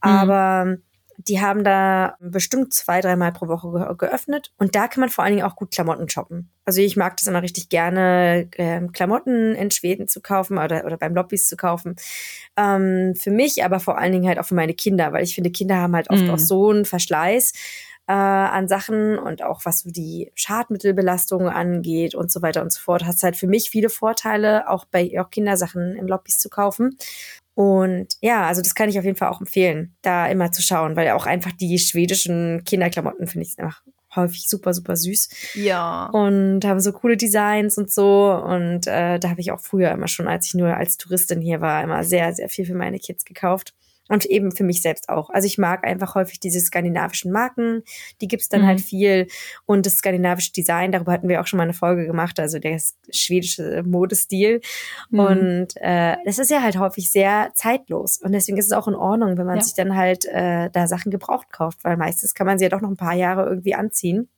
[0.01, 0.83] Aber mhm
[1.17, 4.51] die haben da bestimmt zwei, dreimal pro Woche ge geöffnet.
[4.57, 6.49] Und da kann man vor allen Dingen auch gut Klamotten shoppen.
[6.65, 10.97] Also ich mag das immer richtig gerne, äh, Klamotten in Schweden zu kaufen oder, oder
[10.97, 11.95] beim Lobbys zu kaufen.
[12.57, 15.51] Ähm, für mich, aber vor allen Dingen halt auch für meine Kinder, weil ich finde,
[15.51, 16.29] Kinder haben halt oft mm.
[16.29, 17.53] auch so einen Verschleiß
[18.07, 22.81] äh, an Sachen und auch was so die Schadmittelbelastung angeht und so weiter und so
[22.81, 26.49] fort, hat es halt für mich viele Vorteile, auch bei auch Kindersachen im Lobbys zu
[26.49, 26.97] kaufen.
[27.55, 30.95] Und ja, also das kann ich auf jeden Fall auch empfehlen, da immer zu schauen,
[30.95, 33.81] weil auch einfach die schwedischen Kinderklamotten finde ich einfach
[34.15, 35.29] häufig super, super süß.
[35.55, 36.05] Ja.
[36.07, 38.31] Und haben so coole Designs und so.
[38.31, 41.61] Und äh, da habe ich auch früher immer schon, als ich nur als Touristin hier
[41.61, 43.73] war, immer sehr, sehr viel für meine Kids gekauft
[44.09, 45.29] und eben für mich selbst auch.
[45.29, 47.83] Also ich mag einfach häufig diese skandinavischen Marken,
[48.21, 48.81] die gibt's dann halt mhm.
[48.81, 49.27] halt viel
[49.65, 52.81] und das skandinavische Design, darüber hatten wir auch schon mal eine Folge gemacht, also der
[53.11, 54.61] schwedische Modestil
[55.09, 55.19] mhm.
[55.19, 58.95] und äh, das ist ja halt häufig sehr zeitlos und deswegen ist es auch in
[58.95, 59.63] Ordnung, wenn man ja.
[59.63, 62.81] sich dann halt äh, da Sachen gebraucht kauft, weil meistens kann man sie ja doch
[62.81, 64.29] noch ein paar Jahre irgendwie anziehen.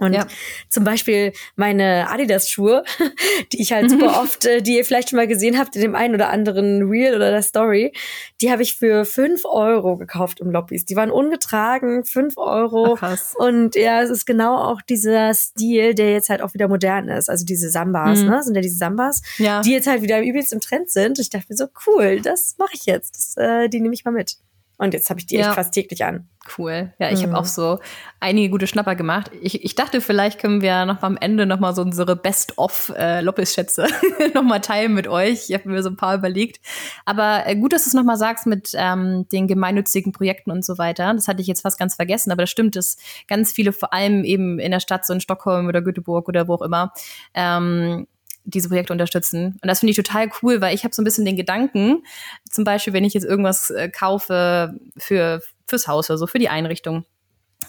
[0.00, 0.26] Und ja.
[0.68, 2.84] zum Beispiel meine Adidas-Schuhe,
[3.52, 5.94] die ich halt super oft, äh, die ihr vielleicht schon mal gesehen habt in dem
[5.94, 7.92] einen oder anderen Reel oder der Story,
[8.40, 10.86] die habe ich für fünf Euro gekauft im Lobbys.
[10.86, 12.94] Die waren ungetragen, fünf Euro.
[12.94, 13.34] Ach, krass.
[13.36, 17.28] Und ja, es ist genau auch dieser Stil, der jetzt halt auch wieder modern ist.
[17.28, 18.30] Also diese Sambas, mhm.
[18.30, 18.42] ne?
[18.42, 19.60] Sind ja diese Sambas, ja.
[19.60, 21.18] die jetzt halt wieder übelst im Trend sind.
[21.18, 23.16] Ich dachte mir so, cool, das mache ich jetzt.
[23.16, 24.38] Das, äh, die nehme ich mal mit.
[24.80, 25.48] Und jetzt habe ich die ja.
[25.48, 26.26] echt fast täglich an.
[26.56, 26.94] Cool.
[26.98, 27.32] Ja, ich mhm.
[27.32, 27.80] habe auch so
[28.18, 29.30] einige gute Schnapper gemacht.
[29.42, 32.90] Ich, ich dachte, vielleicht können wir noch mal am Ende noch mal so unsere Best-of
[32.96, 33.86] äh, Loppis-Schätze
[34.34, 35.50] noch mal teilen mit euch.
[35.50, 36.64] Ich habe mir so ein paar überlegt.
[37.04, 40.64] Aber äh, gut, dass du es noch mal sagst mit ähm, den gemeinnützigen Projekten und
[40.64, 41.12] so weiter.
[41.12, 42.32] Das hatte ich jetzt fast ganz vergessen.
[42.32, 42.96] Aber das stimmt, dass
[43.28, 46.54] ganz viele, vor allem eben in der Stadt, so in Stockholm oder Göteborg oder wo
[46.54, 46.94] auch immer,
[47.34, 48.06] ähm,
[48.50, 49.58] diese Projekte unterstützen.
[49.60, 52.04] Und das finde ich total cool, weil ich habe so ein bisschen den Gedanken,
[52.50, 56.48] zum Beispiel, wenn ich jetzt irgendwas äh, kaufe für fürs Haus oder so, für die
[56.48, 57.04] Einrichtung,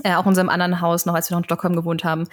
[0.04, 2.28] äh, auch in unserem anderen Haus, noch als wir noch in Stockholm gewohnt haben.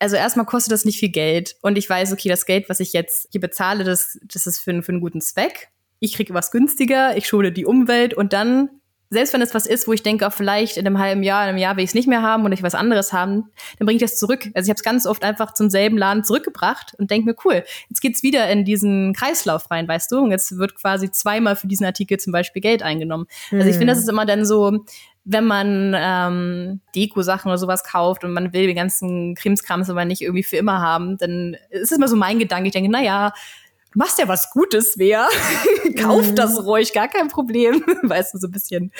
[0.00, 2.92] Also erstmal kostet das nicht viel Geld und ich weiß, okay, das Geld, was ich
[2.92, 5.68] jetzt hier bezahle, das, das ist für, für einen guten Zweck.
[6.00, 8.77] Ich kriege was günstiger, ich schule die Umwelt und dann
[9.10, 11.50] selbst wenn es was ist, wo ich denke, auch vielleicht in einem halben Jahr, in
[11.50, 13.96] einem Jahr will ich es nicht mehr haben und ich was anderes haben, dann bringe
[13.96, 14.50] ich das zurück.
[14.54, 17.64] Also ich habe es ganz oft einfach zum selben Laden zurückgebracht und denke mir, cool,
[17.88, 20.18] jetzt geht's wieder in diesen Kreislauf rein, weißt du?
[20.18, 23.26] Und jetzt wird quasi zweimal für diesen Artikel zum Beispiel Geld eingenommen.
[23.50, 23.58] Mhm.
[23.58, 24.04] Also ich finde, das hm.
[24.04, 24.84] ist immer dann so,
[25.30, 30.22] wenn man ähm, Deko-Sachen oder sowas kauft und man will den ganzen Krimskrams aber nicht
[30.22, 32.68] irgendwie für immer haben, dann ist es immer so mein Gedanke.
[32.68, 33.67] Ich denke, na ja, du
[33.98, 35.28] machst ja was Gutes, wer?
[36.00, 36.66] Kauf das mhm.
[36.66, 37.82] ruhig, gar kein Problem.
[38.02, 38.92] weißt du, so ein bisschen,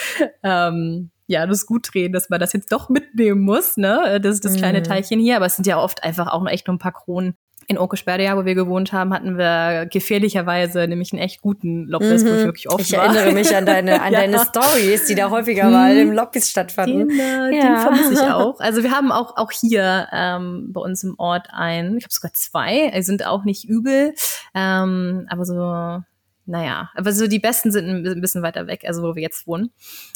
[0.42, 4.20] ähm, ja, das gut dass man das jetzt doch mitnehmen muss, ne?
[4.20, 4.84] Das ist das kleine mhm.
[4.84, 7.36] Teilchen hier, aber es sind ja oft einfach auch echt nur ein paar Kronen
[7.68, 12.28] in Okesperdia, wo wir gewohnt haben, hatten wir gefährlicherweise nämlich einen echt guten Lobbys, mhm.
[12.28, 12.44] wo ich mhm.
[12.46, 13.04] wirklich oft Ich war.
[13.04, 14.20] erinnere mich an deine, an ja.
[14.20, 15.72] deine Stories, die da häufiger mhm.
[15.72, 17.08] mal im Lobbys stattfanden.
[17.08, 17.62] Den, äh, ja.
[17.62, 18.58] den vermisse ich auch.
[18.68, 22.32] Also wir haben auch, auch hier ähm, bei uns im Ort ein, ich habe sogar
[22.32, 24.14] zwei, die sind auch nicht übel,
[24.54, 26.02] ähm, aber so
[26.46, 29.70] naja, aber so die besten sind ein bisschen weiter weg, also wo wir jetzt wohnen.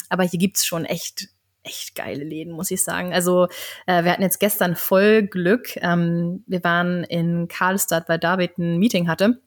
[0.09, 1.29] Aber hier gibt's schon echt
[1.63, 3.13] echt geile Läden, muss ich sagen.
[3.13, 3.47] Also
[3.87, 5.75] äh, wir hatten jetzt gestern voll Glück.
[5.77, 9.41] Ähm, wir waren in Karlstadt, weil David ein Meeting hatte.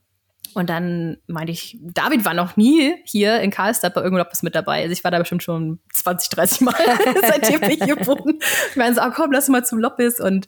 [0.55, 4.81] Und dann meinte ich, David war noch nie hier in Karlstadt bei irgendwas mit dabei.
[4.81, 6.75] Also ich war da bestimmt schon 20, 30 Mal,
[7.21, 8.39] seitdem wir hier wohnen.
[8.73, 10.19] Wir waren so, oh, komm, lass mal zum Loppis.
[10.19, 10.47] Und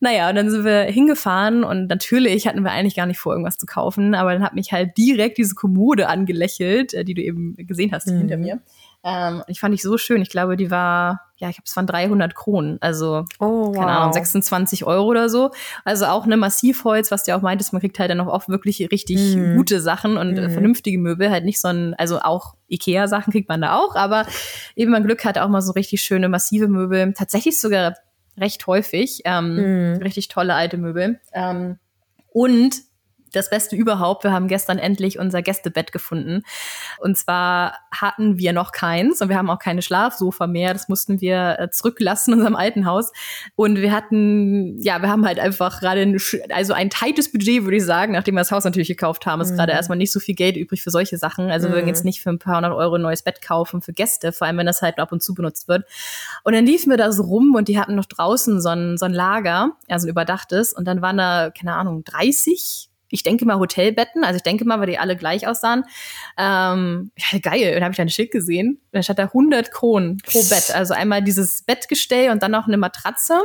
[0.00, 3.58] naja, und dann sind wir hingefahren und natürlich hatten wir eigentlich gar nicht vor, irgendwas
[3.58, 4.14] zu kaufen.
[4.14, 8.06] Aber dann hat mich halt direkt diese Kommode angelächelt, äh, die du eben gesehen hast
[8.06, 8.18] mhm.
[8.18, 8.62] hinter mir.
[9.04, 10.22] Ähm, ich fand ich so schön.
[10.22, 14.12] Ich glaube, die war, ja, ich habe es waren 300 Kronen, also oh, keine Ahnung,
[14.12, 15.50] 26 Euro oder so.
[15.84, 18.80] Also auch eine Massivholz, was du auch meintest, man kriegt halt dann auch oft wirklich
[18.92, 19.56] richtig mm.
[19.56, 20.50] gute Sachen und mm.
[20.50, 24.24] vernünftige Möbel, halt nicht so ein, also auch Ikea-Sachen kriegt man da auch, aber
[24.76, 27.94] eben man Glück hat auch mal so richtig schöne massive Möbel, tatsächlich sogar
[28.38, 30.02] recht häufig, ähm, mm.
[30.02, 31.20] richtig tolle alte Möbel.
[31.32, 31.78] Ähm,
[32.32, 32.76] und
[33.32, 34.24] das Beste überhaupt.
[34.24, 36.42] Wir haben gestern endlich unser Gästebett gefunden.
[36.98, 40.72] Und zwar hatten wir noch keins und wir haben auch keine Schlafsofa mehr.
[40.72, 43.12] Das mussten wir äh, zurücklassen in unserem alten Haus.
[43.56, 47.76] Und wir hatten, ja, wir haben halt einfach gerade ein, also ein tightes Budget, würde
[47.76, 49.40] ich sagen, nachdem wir das Haus natürlich gekauft haben.
[49.40, 49.56] Ist mhm.
[49.56, 51.50] gerade erstmal nicht so viel Geld übrig für solche Sachen.
[51.50, 51.72] Also mhm.
[51.72, 54.32] wir würden jetzt nicht für ein paar hundert Euro ein neues Bett kaufen für Gäste,
[54.32, 55.84] vor allem wenn das halt ab und zu benutzt wird.
[56.44, 59.06] Und dann liefen wir da so rum und die hatten noch draußen so ein, so
[59.06, 60.72] ein Lager, also ein überdachtes.
[60.72, 64.80] Und dann waren da, keine Ahnung, 30 ich denke mal Hotelbetten, also ich denke mal,
[64.80, 65.84] weil die alle gleich aussahen.
[66.38, 67.68] Ähm, ja, geil.
[67.68, 68.80] Und dann habe ich da ein Schild gesehen.
[68.90, 70.74] Da stand da 100 Kronen pro Bett.
[70.74, 73.40] Also einmal dieses Bettgestell und dann noch eine Matratze.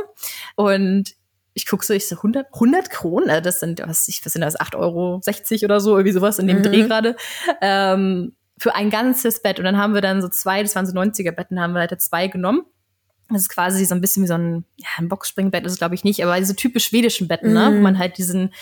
[0.56, 1.14] Und
[1.52, 4.58] ich gucke so, ich so 100, 100 Kronen, das sind, was, ich, was sind das,
[4.58, 5.20] 8,60 Euro
[5.64, 6.62] oder so, irgendwie sowas in dem mhm.
[6.62, 7.16] Dreh gerade.
[7.60, 9.58] Ähm, für ein ganzes Bett.
[9.58, 12.00] Und dann haben wir dann so zwei, das waren so 90er Betten, haben wir halt
[12.00, 12.62] zwei genommen.
[13.28, 15.94] Das ist quasi so ein bisschen wie so ein, ja, ein Boxspringbett ist es glaube
[15.94, 17.66] ich nicht, aber diese typisch schwedischen Betten, ne?
[17.66, 17.82] Wo mhm.
[17.82, 18.54] man halt diesen,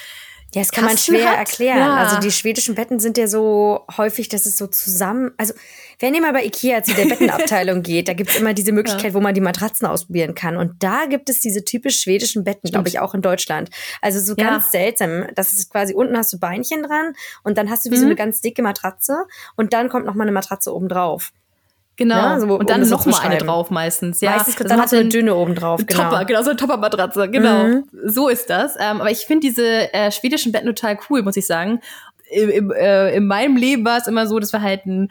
[0.54, 1.38] ja, das kann Kasten man schwer hat.
[1.38, 1.78] erklären.
[1.78, 1.96] Ja.
[1.96, 5.32] Also die schwedischen Betten sind ja so häufig, dass es so zusammen.
[5.37, 5.54] Also
[5.98, 9.14] wenn ihr mal bei Ikea zu der Bettenabteilung geht, da gibt's immer diese Möglichkeit, ja.
[9.14, 10.56] wo man die Matratzen ausprobieren kann.
[10.56, 13.70] Und da gibt es diese typisch schwedischen Betten, glaube ich, auch in Deutschland.
[14.00, 14.50] Also so ja.
[14.50, 15.26] ganz seltsam.
[15.35, 18.00] Das ist quasi unten hast du Beinchen dran und dann hast du wie mhm.
[18.00, 21.32] so eine ganz dicke Matratze und dann kommt noch mal eine Matratze oben drauf.
[21.96, 22.14] Genau.
[22.14, 24.20] Ja, so, und dann noch mal eine drauf meistens.
[24.20, 25.80] Ja, meistens dann, hast du eine dünne oben drauf.
[25.87, 26.02] Genau.
[26.02, 27.30] Topper, genau, so eine Topper-Matratze.
[27.30, 27.64] Genau.
[27.64, 27.85] Mhm.
[28.04, 28.76] So ist das.
[28.78, 31.80] Ähm, aber ich finde diese äh, schwedischen Betten total cool, muss ich sagen.
[32.28, 35.11] Im, im, äh, in meinem Leben war es immer so, dass wir halt ein,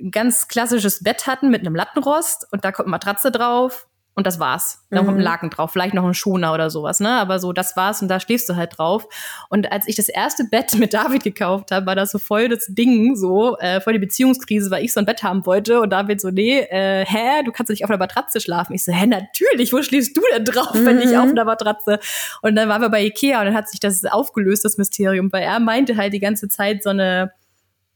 [0.00, 4.26] ein ganz klassisches Bett hatten mit einem Lattenrost und da kommt eine Matratze drauf und
[4.26, 4.84] das war's.
[4.90, 5.08] Da mhm.
[5.08, 7.08] ein Laken drauf, vielleicht noch ein Schoner oder sowas, ne?
[7.08, 9.06] Aber so, das war's und da stehst du halt drauf.
[9.48, 12.66] Und als ich das erste Bett mit David gekauft habe, war das so voll das
[12.68, 16.20] Ding, so, äh, voll die Beziehungskrise, weil ich so ein Bett haben wollte und David
[16.20, 18.74] so, nee, äh, hä, du kannst nicht auf einer Matratze schlafen.
[18.74, 20.84] Ich so, hä, natürlich, wo schläfst du denn drauf, mhm.
[20.84, 21.30] wenn nicht auf mhm.
[21.30, 21.98] einer Matratze?
[22.42, 25.42] Und dann waren wir bei Ikea und dann hat sich das aufgelöst, das Mysterium, weil
[25.42, 27.32] er meinte halt die ganze Zeit so eine,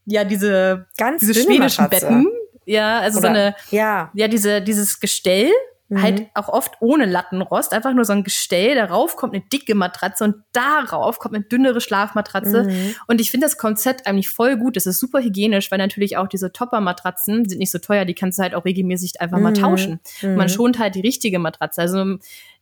[0.05, 2.07] ja, diese, Ganz diese schwedischen Matratze.
[2.07, 2.27] Betten.
[2.65, 5.51] Ja, also Oder, so eine, ja, ja, diese, dieses Gestell,
[5.89, 6.01] Mhm.
[6.01, 10.25] Halt auch oft ohne Lattenrost, einfach nur so ein Gestell, darauf kommt eine dicke Matratze
[10.25, 12.63] und darauf kommt eine dünnere Schlafmatratze.
[12.63, 12.95] Mhm.
[13.07, 14.75] Und ich finde das Konzept eigentlich voll gut.
[14.75, 18.37] Das ist super hygienisch, weil natürlich auch diese Topper-Matratzen sind nicht so teuer, die kannst
[18.37, 19.43] du halt auch regelmäßig einfach mhm.
[19.43, 19.99] mal tauschen.
[20.21, 20.35] Mhm.
[20.35, 21.81] Man schont halt die richtige Matratze.
[21.81, 22.17] Also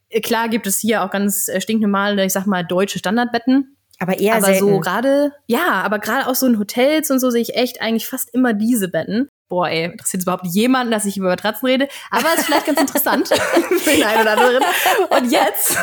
[0.10, 3.76] äh, klar gibt es hier auch ganz äh, stinknormale, ich sag mal, deutsche Standardbetten.
[3.98, 4.60] Aber eher aber selten.
[4.60, 8.08] so gerade, ja, aber gerade auch so in Hotels und so sehe ich echt eigentlich
[8.08, 11.88] fast immer diese Betten boah, ey, interessiert es überhaupt jemanden, dass ich über Matratzen rede?
[12.10, 13.28] Aber es ist vielleicht ganz interessant
[13.80, 14.64] für den einen oder anderen.
[15.10, 15.78] Und jetzt,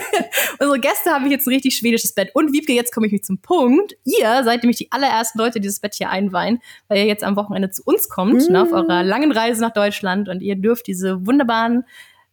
[0.58, 2.30] unsere Gäste haben jetzt ein richtig schwedisches Bett.
[2.34, 3.94] Und Wiebke, jetzt komme ich mich zum Punkt.
[4.04, 7.36] Ihr seid nämlich die allerersten Leute, die dieses Bett hier einweihen, weil ihr jetzt am
[7.36, 8.52] Wochenende zu uns kommt, mm.
[8.52, 10.28] ne, auf eurer langen Reise nach Deutschland.
[10.28, 11.84] Und ihr dürft diese wunderbaren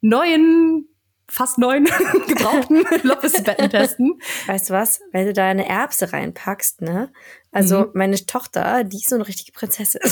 [0.02, 0.88] neuen
[1.28, 1.86] fast neun
[2.28, 4.20] gebrauchten Loppesbetten testen.
[4.48, 5.00] Weißt du was?
[5.12, 7.12] Wenn du da eine Erbse reinpackst, ne?
[7.56, 7.92] Also mhm.
[7.94, 10.02] meine Tochter, die ist so eine richtige Prinzessin.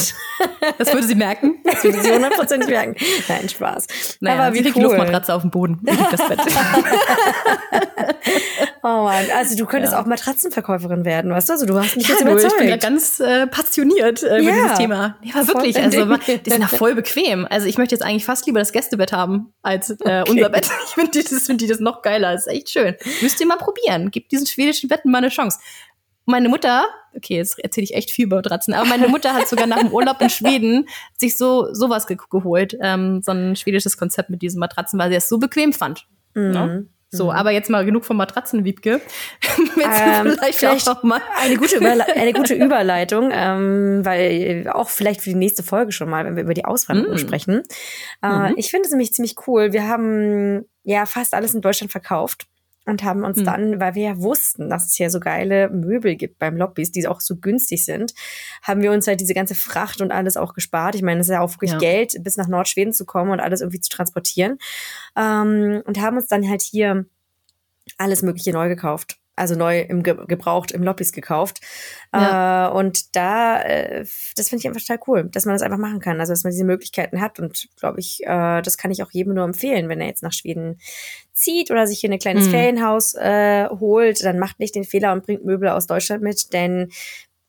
[0.78, 1.56] Das würde sie merken.
[1.66, 2.96] Das würde sie hundertprozentig merken.
[3.28, 4.18] Nein, Spaß.
[4.22, 4.84] Naja, Aber wie cool.
[4.84, 5.82] Luftmatratze auf dem Boden.
[5.84, 6.40] Das Bett.
[8.84, 10.02] oh Mann, also du könntest ja.
[10.02, 11.54] auch Matratzenverkäuferin werden, weißt du?
[11.54, 12.54] Also du hast mich ja, jetzt überzeugt.
[12.54, 14.54] Ich bin ja ganz äh, passioniert äh, ja.
[14.54, 15.18] dieses Thema.
[15.22, 17.46] Ja, wirklich, also die sind ja voll bequem.
[17.50, 20.24] Also ich möchte jetzt eigentlich fast lieber das Gästebett haben als äh, okay.
[20.30, 20.70] unser Bett.
[20.86, 22.32] Ich finde das, find die das noch geiler.
[22.32, 22.96] Das ist echt schön.
[23.22, 24.12] Müsst ihr mal probieren.
[24.12, 25.60] Gebt diesen schwedischen Betten mal eine Chance.
[26.26, 29.68] Meine Mutter, okay, jetzt erzähle ich echt viel über Matratzen, aber meine Mutter hat sogar
[29.68, 34.30] nach dem Urlaub in Schweden sich so sowas ge geholt, ähm, so ein schwedisches Konzept
[34.30, 36.08] mit diesen Matratzen, weil sie es so bequem fand.
[36.34, 36.52] Mhm.
[36.52, 36.88] Ne?
[37.14, 37.32] So, mhm.
[37.32, 39.00] aber jetzt mal genug von Matratzen, Wiebke.
[39.60, 45.22] ähm, vielleicht, vielleicht auch mal eine gute, Überle eine gute Überleitung, ähm, weil auch vielleicht
[45.22, 47.20] für die nächste Folge schon mal, wenn wir über die Auswanderung mm.
[47.20, 47.64] sprechen.
[48.24, 48.54] Äh, mhm.
[48.58, 49.74] Ich finde es nämlich ziemlich cool.
[49.74, 52.48] Wir haben ja fast alles in Deutschland verkauft
[52.86, 53.46] und haben uns hm.
[53.46, 57.08] dann, weil wir ja wussten, dass es hier so geile Möbel gibt beim Lobbys, die
[57.08, 58.14] auch so günstig sind,
[58.62, 60.96] haben wir uns halt diese ganze Fracht und alles auch gespart.
[60.96, 61.78] Ich meine, es ist ja auch wirklich ja.
[61.78, 64.58] Geld, bis nach Nordschweden zu kommen und alles irgendwie zu transportieren.
[65.16, 67.06] Ähm, und haben uns dann halt hier
[67.98, 71.60] alles Mögliche neu gekauft also neu im Ge gebraucht im Lobbys gekauft.
[72.14, 72.70] Ja.
[72.70, 76.00] Äh, und da, äh, das finde ich einfach total cool, dass man das einfach machen
[76.00, 76.20] kann.
[76.20, 77.40] Also dass man diese Möglichkeiten hat.
[77.40, 80.34] Und glaube ich, äh, das kann ich auch jedem nur empfehlen, wenn er jetzt nach
[80.34, 80.80] Schweden
[81.34, 82.52] zieht oder sich hier ein kleines mhm.
[82.52, 86.90] Ferienhaus äh, holt, dann macht nicht den Fehler und bringt Möbel aus Deutschland mit, denn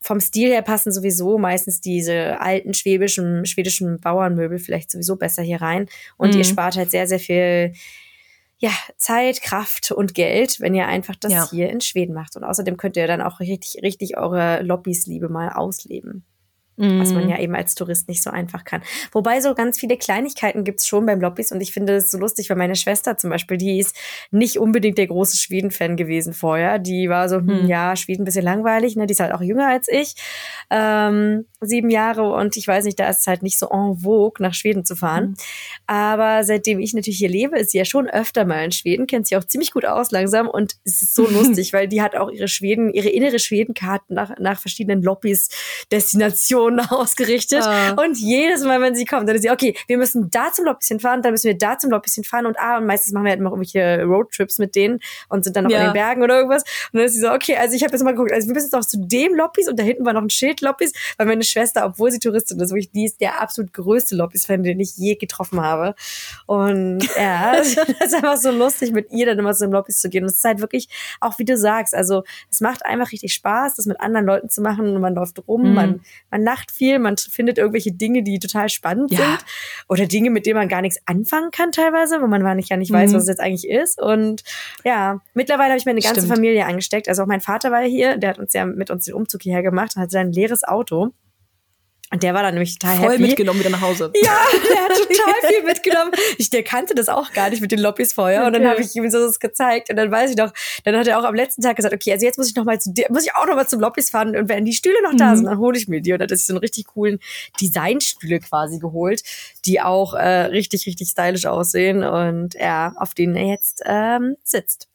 [0.00, 5.62] vom Stil her passen sowieso meistens diese alten schwäbischen, schwedischen Bauernmöbel vielleicht sowieso besser hier
[5.62, 5.88] rein.
[6.18, 6.38] Und mhm.
[6.38, 7.72] ihr spart halt sehr, sehr viel
[8.58, 11.50] ja, Zeit, Kraft und Geld, wenn ihr einfach das ja.
[11.50, 12.36] hier in Schweden macht.
[12.36, 16.24] Und außerdem könnt ihr dann auch richtig, richtig eure Lobbys-Liebe mal ausleben.
[16.76, 17.00] Mm.
[17.00, 17.30] Was man mhm.
[17.30, 18.82] ja eben als Tourist nicht so einfach kann.
[19.12, 22.50] Wobei so ganz viele Kleinigkeiten gibt's schon beim Lobbys und ich finde es so lustig,
[22.50, 23.96] weil meine Schwester zum Beispiel, die ist
[24.32, 26.80] nicht unbedingt der große Schweden-Fan gewesen vorher.
[26.80, 27.66] Die war so, hm, mm.
[27.66, 29.06] ja, Schweden ein bisschen langweilig, ne?
[29.06, 30.14] Die ist halt auch jünger als ich.
[30.70, 34.42] Ähm, sieben Jahre und ich weiß nicht, da ist es halt nicht so en vogue,
[34.42, 35.30] nach Schweden zu fahren.
[35.30, 35.34] Mm.
[35.86, 39.28] Aber seitdem ich natürlich hier lebe, ist sie ja schon öfter mal in Schweden, kennt
[39.28, 42.30] sie auch ziemlich gut aus langsam und es ist so lustig, weil die hat auch
[42.30, 45.48] ihre Schweden, ihre innere Schwedenkarte nach, nach verschiedenen Lobbys,
[45.92, 47.62] Destinationen Personen ausgerichtet.
[47.62, 47.92] Ah.
[47.92, 50.92] Und jedes Mal, wenn sie kommt, dann ist sie, okay, wir müssen da zum Lobbys
[51.00, 53.40] fahren, dann müssen wir da zum Lobbys fahren und ah, und meistens machen wir halt
[53.40, 55.78] immer irgendwelche Roadtrips mit denen und sind dann noch ja.
[55.78, 56.62] in den Bergen oder irgendwas.
[56.92, 58.66] Und dann ist sie so, okay, also ich habe jetzt mal geguckt, also wir müssen
[58.66, 61.44] jetzt auch zu dem Lobbys und da hinten war noch ein Schild Lobbys, weil meine
[61.44, 65.14] Schwester, obwohl sie Touristin ist, wirklich, die ist der absolut größte Lobbys-Fan, den ich je
[65.16, 65.94] getroffen habe.
[66.46, 70.08] Und ja, das ist einfach so lustig, mit ihr dann immer so im Lobbys zu
[70.08, 70.24] gehen.
[70.24, 70.88] Und es ist halt wirklich,
[71.20, 74.60] auch wie du sagst, also es macht einfach richtig Spaß, das mit anderen Leuten zu
[74.60, 75.74] machen und man läuft rum, mhm.
[75.74, 76.00] man,
[76.30, 79.18] man lacht viel, man findet irgendwelche Dinge, die total spannend ja.
[79.18, 79.44] sind
[79.88, 82.76] oder Dinge, mit denen man gar nichts anfangen kann teilweise, wo man gar nicht, ja
[82.76, 83.16] nicht weiß, mhm.
[83.16, 84.00] was es jetzt eigentlich ist.
[84.00, 84.44] Und
[84.84, 86.34] ja, mittlerweile habe ich meine ganze Stimmt.
[86.34, 87.08] Familie angesteckt.
[87.08, 89.62] Also auch mein Vater war hier, der hat uns ja mit uns den Umzug hierher
[89.62, 91.12] gemacht, hat sein leeres Auto.
[92.14, 93.22] Und der war dann nämlich total Voll happy.
[93.22, 94.12] mitgenommen wieder nach Hause.
[94.14, 94.38] Ja,
[94.70, 96.12] der hat total viel mitgenommen.
[96.38, 98.46] Ich, der kannte das auch gar nicht mit den Lobbys vorher.
[98.46, 99.90] Und dann habe ich ihm so das gezeigt.
[99.90, 100.52] Und dann weiß ich noch,
[100.84, 102.80] dann hat er auch am letzten Tag gesagt, okay, also jetzt muss ich noch mal
[102.80, 104.36] zu dir, muss ich auch noch mal zum Lobbys fahren.
[104.36, 105.36] Und wenn die Stühle noch da mhm.
[105.38, 106.12] sind, dann hole ich mir die.
[106.12, 107.18] Und dann hat er sich so einen richtig coolen
[107.60, 109.24] Designstühle quasi geholt,
[109.64, 112.04] die auch äh, richtig, richtig stylisch aussehen.
[112.04, 114.86] Und ja, auf denen er jetzt ähm, sitzt.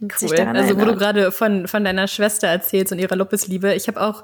[0.00, 0.34] Cool.
[0.40, 3.74] Also wo du gerade von, von deiner Schwester erzählst und ihrer Loppesliebe.
[3.74, 4.22] Ich habe auch,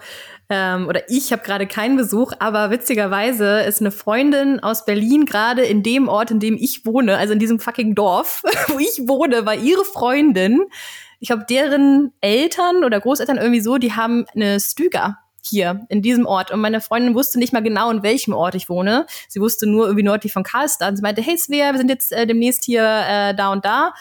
[0.48, 5.62] ähm, oder ich habe gerade keinen Besuch, aber witzigerweise ist eine Freundin aus Berlin gerade
[5.62, 9.44] in dem Ort, in dem ich wohne, also in diesem fucking Dorf, wo ich wohne,
[9.44, 10.64] war ihre Freundin.
[11.20, 16.26] Ich glaube, deren Eltern oder Großeltern irgendwie so, die haben eine Stüger hier in diesem
[16.26, 16.50] Ort.
[16.50, 19.06] Und meine Freundin wusste nicht mal genau, in welchem Ort ich wohne.
[19.28, 20.90] Sie wusste nur irgendwie nördlich von Karlstad.
[20.90, 23.92] Und sie meinte, hey Svea, wir sind jetzt äh, demnächst hier äh, da und da.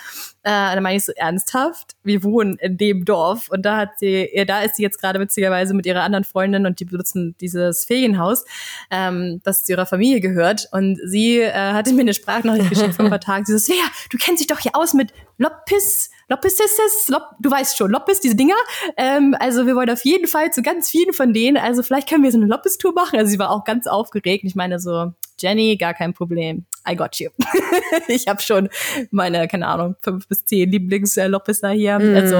[0.46, 4.30] Äh, dann meine ich so ernsthaft, wir wohnen in dem Dorf und da hat sie,
[4.32, 7.84] ja, da ist sie jetzt gerade witzigerweise mit ihrer anderen Freundin und die benutzen dieses
[7.84, 8.46] Ferienhaus,
[8.92, 13.06] ähm, das zu ihrer Familie gehört und sie äh, hatte mir eine Sprachnachricht geschickt vor
[13.06, 13.44] ein paar Tagen.
[13.46, 17.24] Sie so, Svea, du kennst dich doch hier aus mit Loppis, Loppis ist es, Lop,
[17.40, 18.56] du weißt schon, Loppis, diese Dinger.
[18.98, 22.24] Ähm, also wir wollen auf jeden Fall zu ganz vielen von denen, also vielleicht können
[22.24, 23.20] wir so eine Loppis-Tour machen.
[23.20, 24.44] Also sie war auch ganz aufgeregt.
[24.44, 26.66] Ich meine so, Jenny, gar kein Problem.
[26.90, 27.30] I got you.
[28.08, 28.70] ich habe schon
[29.12, 32.00] meine, keine Ahnung, fünf bis zehn Lieblings-Loppisser hier.
[32.00, 32.16] Mm.
[32.16, 32.36] Also,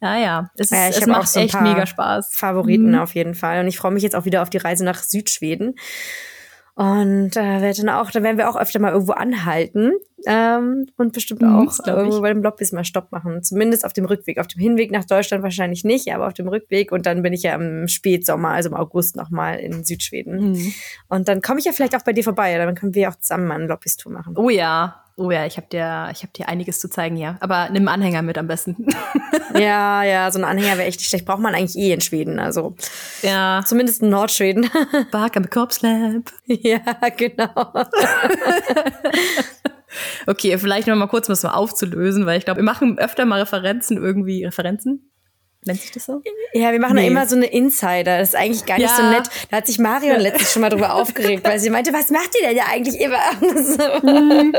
[0.00, 2.34] ja, ja, es, ja, es macht so echt mega Spaß.
[2.34, 2.98] Favoriten mm.
[2.98, 3.60] auf jeden Fall.
[3.60, 5.76] Und ich freue mich jetzt auch wieder auf die Reise nach Südschweden.
[6.76, 9.92] Und äh, wir dann auch, da werden wir auch öfter mal irgendwo anhalten
[10.26, 13.44] ähm, und bestimmt mhm, auch irgendwo bei dem Lobbys mal Stopp machen.
[13.44, 14.38] Zumindest auf dem Rückweg.
[14.38, 16.90] Auf dem Hinweg nach Deutschland wahrscheinlich nicht, aber auf dem Rückweg.
[16.90, 20.52] Und dann bin ich ja im Spätsommer, also im August nochmal in Südschweden.
[20.52, 20.74] Mhm.
[21.08, 22.56] Und dann komme ich ja vielleicht auch bei dir vorbei.
[22.58, 24.34] Dann können wir auch zusammen mal eine Lobbys-Tour machen.
[24.36, 27.36] Oh ja, Oh ja, ich habe dir, ich habe dir einiges zu zeigen, ja.
[27.38, 28.88] Aber nimm einen Anhänger mit am besten.
[29.54, 31.24] ja, ja, so ein Anhänger wäre echt nicht schlecht.
[31.24, 32.74] Braucht man eigentlich eh in Schweden, also.
[33.22, 33.62] Ja.
[33.64, 34.68] Zumindest in Nordschweden.
[35.12, 36.32] Bark am Korpslab.
[36.46, 36.80] Ja,
[37.16, 37.52] genau.
[40.26, 43.38] okay, vielleicht noch mal kurz was so aufzulösen, weil ich glaube, wir machen öfter mal
[43.38, 45.13] Referenzen irgendwie, Referenzen?
[45.66, 46.22] Nennt sich das so?
[46.52, 47.06] Ja, wir machen nee.
[47.06, 48.18] immer so eine Insider.
[48.18, 48.96] Das ist eigentlich gar nicht ja.
[48.96, 49.28] so nett.
[49.50, 52.48] Da hat sich Marion letztens schon mal drüber aufgeregt, weil sie meinte, was macht ihr
[52.48, 53.14] denn ja eigentlich immer?
[54.04, 54.54] Mhm.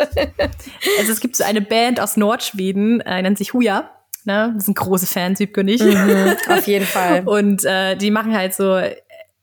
[0.99, 3.91] also es gibt so eine Band aus Nordschweden, äh, nennt sich Huja.
[4.23, 4.53] Ne?
[4.55, 5.81] Das sind große Fans, Wiebke und ich.
[5.81, 7.23] Mhm, auf jeden Fall.
[7.25, 8.79] Und äh, die machen halt so,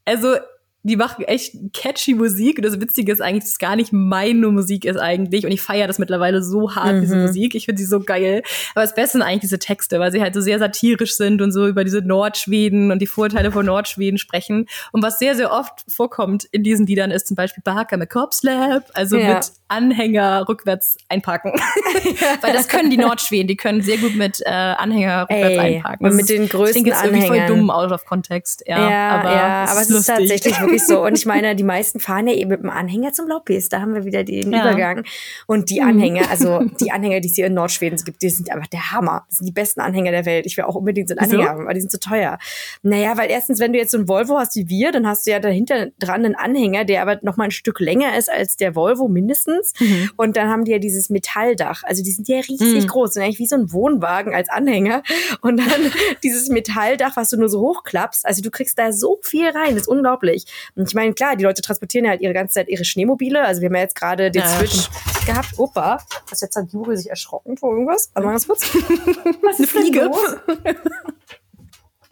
[0.04, 0.36] also
[0.84, 2.58] die machen echt catchy Musik.
[2.58, 5.44] Und das Witzige ist eigentlich, dass es gar nicht meine Musik ist eigentlich.
[5.44, 7.00] Und ich feiere das mittlerweile so hart, mhm.
[7.02, 7.54] diese Musik.
[7.54, 8.42] Ich finde sie so geil.
[8.74, 11.52] Aber das Beste sind eigentlich diese Texte, weil sie halt so sehr satirisch sind und
[11.52, 14.66] so über diese Nordschweden und die Vorteile von Nordschweden sprechen.
[14.90, 18.84] Und was sehr, sehr oft vorkommt in diesen Liedern ist zum Beispiel Barker mit Lab,
[18.94, 19.34] also ja.
[19.34, 21.52] mit Anhänger rückwärts einparken.
[22.42, 26.06] weil das können die Nordschweden, die können sehr gut mit äh, Anhänger rückwärts Ey, einparken.
[26.06, 28.64] Und mit den größten das klingt jetzt irgendwie voll dumm out of Kontext.
[28.66, 31.04] Ja, ja aber, ja, aber es ist, ist tatsächlich wirklich so.
[31.04, 33.68] Und ich meine, die meisten fahren ja eben mit dem Anhänger zum Lobbies.
[33.68, 34.62] Da haben wir wieder den ja.
[34.62, 35.04] Übergang.
[35.46, 35.88] Und die mhm.
[35.88, 39.24] Anhänger, also die Anhänger, die es hier in Nordschweden gibt, die sind einfach der Hammer.
[39.28, 40.46] Das sind die besten Anhänger der Welt.
[40.46, 42.38] Ich will auch unbedingt so einen Anhänger haben, weil die sind so teuer.
[42.82, 45.30] Naja, weil erstens, wenn du jetzt so ein Volvo hast wie wir, dann hast du
[45.30, 48.74] ja dahinter dran einen Anhänger, der aber noch mal ein Stück länger ist als der
[48.74, 49.72] Volvo mindestens.
[49.78, 50.10] Mhm.
[50.16, 51.82] Und dann haben die ja dieses Metalldach.
[51.84, 52.88] Also die sind ja riesig mhm.
[52.88, 55.02] groß, sind eigentlich wie so ein Wohnwagen als Anhänger.
[55.40, 58.26] Und dann dieses Metalldach, was du nur so hochklappst.
[58.26, 59.70] Also du kriegst da so viel rein.
[59.70, 60.46] Das ist unglaublich.
[60.74, 63.44] Und ich meine, klar, die Leute transportieren ja halt ihre ganze Zeit ihre Schneemobile.
[63.44, 64.48] Also wir haben ja jetzt gerade den ja.
[64.48, 64.88] Switch
[65.26, 65.58] gehabt.
[65.58, 65.98] Opa,
[66.28, 68.10] was jetzt hat Juri sich erschrocken vor irgendwas?
[68.14, 68.74] Also mal ganz kurz.
[69.42, 70.10] Was ist Eine Fliege?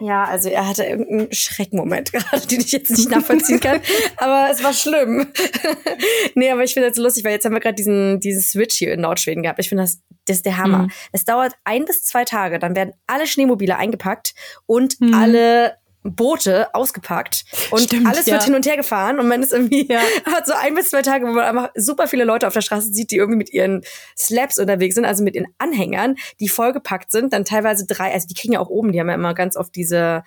[0.00, 3.80] Ja, also er hatte irgendeinen Schreckmoment gerade, den ich jetzt nicht nachvollziehen kann.
[4.16, 5.30] aber es war schlimm.
[6.34, 8.76] nee, aber ich finde das so lustig, weil jetzt haben wir gerade diesen, diesen Switch
[8.76, 9.58] hier in Nordschweden gehabt.
[9.58, 10.84] Ich finde das, das ist der Hammer.
[10.84, 10.90] Mhm.
[11.12, 14.34] Es dauert ein bis zwei Tage, dann werden alle Schneemobile eingepackt
[14.64, 15.12] und mhm.
[15.12, 18.34] alle Boote ausgepackt und Stimmt, alles ja.
[18.34, 20.00] wird hin und her gefahren und man ist irgendwie ja.
[20.24, 22.92] hat so ein bis zwei Tage, wo man einfach super viele Leute auf der Straße
[22.92, 23.82] sieht, die irgendwie mit ihren
[24.16, 28.34] Slabs unterwegs sind, also mit ihren Anhängern, die vollgepackt sind, dann teilweise drei, also die
[28.34, 30.22] kriegen ja auch oben, die haben ja immer ganz oft diese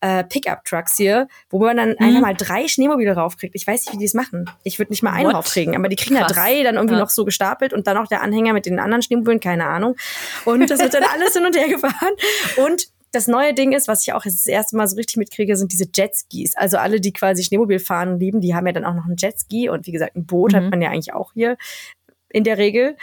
[0.00, 1.96] äh, Pickup-Trucks hier, wo man dann mhm.
[1.98, 3.54] einfach mal drei Schneemobile raufkriegt.
[3.54, 4.50] Ich weiß nicht, wie die es machen.
[4.62, 6.32] Ich würde nicht mal einen raufkriegen, aber die kriegen Krass.
[6.36, 7.00] ja drei dann irgendwie ja.
[7.00, 9.96] noch so gestapelt und dann auch der Anhänger mit den anderen Schneemobilen, keine Ahnung.
[10.44, 12.12] Und das wird dann alles hin und her gefahren
[12.58, 15.72] und das neue Ding ist, was ich auch das erste Mal so richtig mitkriege, sind
[15.72, 16.56] diese Jetskis.
[16.56, 19.68] Also alle, die quasi Schneemobil fahren lieben, die haben ja dann auch noch ein Jetski
[19.68, 20.56] und wie gesagt, ein Boot mhm.
[20.56, 21.56] hat man ja eigentlich auch hier
[22.28, 22.96] in der Regel.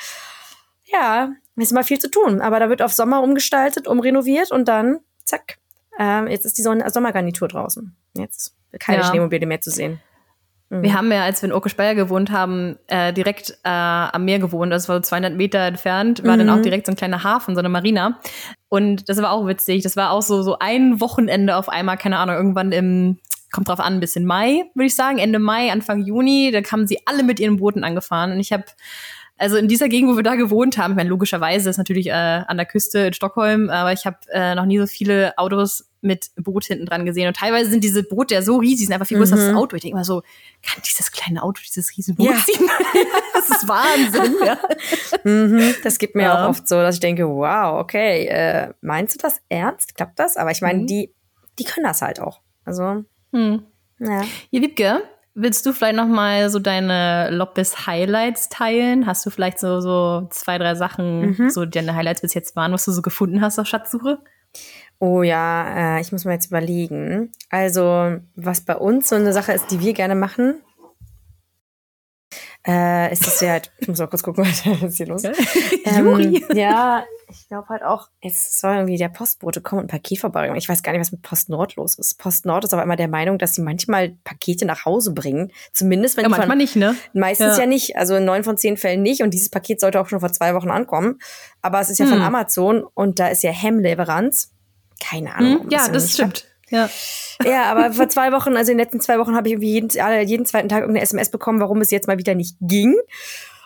[0.91, 4.99] Ja, ist immer viel zu tun, aber da wird auf Sommer umgestaltet, umrenoviert und dann
[5.23, 5.57] zack.
[5.99, 7.95] Ähm, jetzt ist die Sonne Sommergarnitur draußen.
[8.13, 9.07] Jetzt keine ja.
[9.07, 9.99] Schneemobile mehr zu sehen.
[10.69, 10.83] Mhm.
[10.83, 14.71] Wir haben ja, als wir in Okerspeyer gewohnt haben, äh, direkt äh, am Meer gewohnt.
[14.71, 16.39] Das war 200 Meter entfernt, war mhm.
[16.39, 16.63] dann auch mhm.
[16.63, 18.19] direkt so ein kleiner Hafen, so eine Marina.
[18.71, 19.83] Und das war auch witzig.
[19.83, 23.19] Das war auch so, so ein Wochenende auf einmal, keine Ahnung, irgendwann im,
[23.51, 26.51] kommt drauf an, ein bisschen Mai, würde ich sagen, Ende Mai, Anfang Juni.
[26.53, 28.31] Da kamen sie alle mit ihren Booten angefahren.
[28.31, 28.63] Und ich habe
[29.37, 32.11] also in dieser Gegend, wo wir da gewohnt haben, ich meine, logischerweise ist natürlich äh,
[32.11, 36.31] an der Küste in Stockholm, aber ich habe äh, noch nie so viele Autos mit
[36.35, 37.27] Boot hinten dran gesehen.
[37.27, 39.39] Und teilweise sind diese Boote ja so riesig, sind einfach viel größer mhm.
[39.39, 39.59] als das mhm.
[39.59, 39.75] Auto.
[39.75, 40.21] Ich denke immer so,
[40.63, 42.37] kann dieses kleine Auto dieses riesige Boot ja.
[42.37, 42.69] ziehen?
[43.33, 44.35] das ist Wahnsinn.
[44.45, 44.57] ja.
[45.23, 45.75] mhm.
[45.83, 46.45] Das gibt mir ja.
[46.45, 49.95] auch oft so, dass ich denke, wow, okay, äh, meinst du das ernst?
[49.95, 50.37] Klappt das?
[50.37, 50.87] Aber ich meine, mhm.
[50.87, 51.13] die,
[51.59, 52.41] die können das halt auch.
[52.65, 53.63] Also, hm.
[53.99, 54.21] ja.
[54.49, 55.01] Hier, Wiebke,
[55.33, 59.07] Willst du vielleicht noch mal so deine Loppes Highlights teilen?
[59.07, 61.49] Hast du vielleicht so, so zwei, drei Sachen, mhm.
[61.49, 64.19] so deine Highlights bis jetzt waren, was du so gefunden hast auf Schatzsuche?
[65.03, 67.31] Oh ja, äh, ich muss mal jetzt überlegen.
[67.49, 70.61] Also, was bei uns so eine Sache ist, die wir gerne machen,
[72.67, 75.23] äh, ist das ja halt, ich muss mal kurz gucken, was ist hier los?
[75.85, 80.19] ähm, ja, ich glaube halt auch, jetzt soll irgendwie der Postbote kommen und ein Paket
[80.19, 80.59] vorbeibringen.
[80.59, 82.19] Ich weiß gar nicht, was mit Post Nord los ist.
[82.19, 85.51] Post Nord ist aber immer der Meinung, dass sie manchmal Pakete nach Hause bringen.
[85.73, 86.95] Zumindest wenn ja, die manchmal von, nicht, ne?
[87.13, 87.63] Meistens Ja.
[87.63, 87.65] ja.
[87.65, 87.97] nicht.
[87.97, 89.23] Also in neun von zehn Fällen nicht.
[89.23, 91.17] Und dieses Paket sollte auch schon vor zwei Wochen ankommen.
[91.63, 92.21] Aber es ist ja von Hm.
[92.21, 94.51] Amazon und da ist ja Hemleveranz.
[95.01, 95.63] Keine Ahnung.
[95.63, 95.69] Hm?
[95.69, 96.45] Ja, das stimmt.
[96.69, 96.89] Ja.
[97.43, 99.89] Ja, aber vor zwei Wochen, also in den letzten zwei Wochen, habe ich irgendwie jeden,
[100.27, 102.95] jeden zweiten Tag irgendeine SMS bekommen, warum es jetzt mal wieder nicht ging.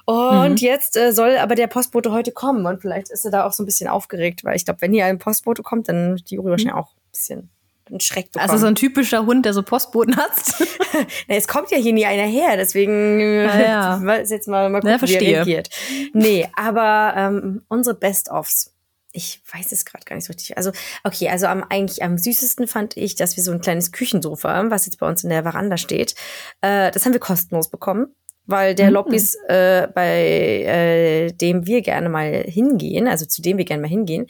[0.05, 0.55] Und Mhm.
[0.57, 2.65] jetzt äh, soll aber der Postbote heute kommen.
[2.65, 5.05] Und vielleicht ist er da auch so ein bisschen aufgeregt, weil ich glaube, wenn hier
[5.05, 7.49] ein Postbote kommt, dann die Uri wahrscheinlich auch ein bisschen
[7.87, 8.49] einen Schreck bekommen.
[8.49, 10.31] Also so ein typischer Hund, der so Postboten hat.
[11.27, 13.99] Na, es kommt ja hier nie einer her, deswegen äh, Ah, ja.
[14.03, 15.69] weiß jetzt mal, mal gucken, Ja, wie er reagiert.
[16.13, 18.71] Nee, aber ähm, unsere Best-ofs.
[19.15, 20.57] Ich weiß es gerade gar nicht so richtig.
[20.57, 20.71] Also,
[21.03, 24.85] okay, also am eigentlich am süßesten fand ich, dass wir so ein kleines Küchensofa, was
[24.85, 26.15] jetzt bei uns in der Veranda steht,
[26.61, 28.07] äh, das haben wir kostenlos bekommen.
[28.47, 28.93] Weil der Mhm.
[28.93, 33.87] Lobbys, äh, bei äh, dem wir gerne mal hingehen, also zu dem wir gerne mal
[33.87, 34.27] hingehen,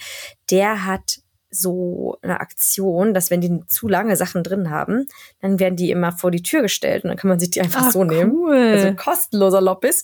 [0.50, 1.18] der hat
[1.56, 5.08] so eine Aktion, dass wenn die zu lange Sachen drin haben,
[5.42, 7.88] dann werden die immer vor die Tür gestellt und dann kann man sich die einfach
[7.88, 8.32] Ah, so nehmen.
[8.34, 8.56] cool.
[8.56, 10.04] Also ein kostenloser Lobbys.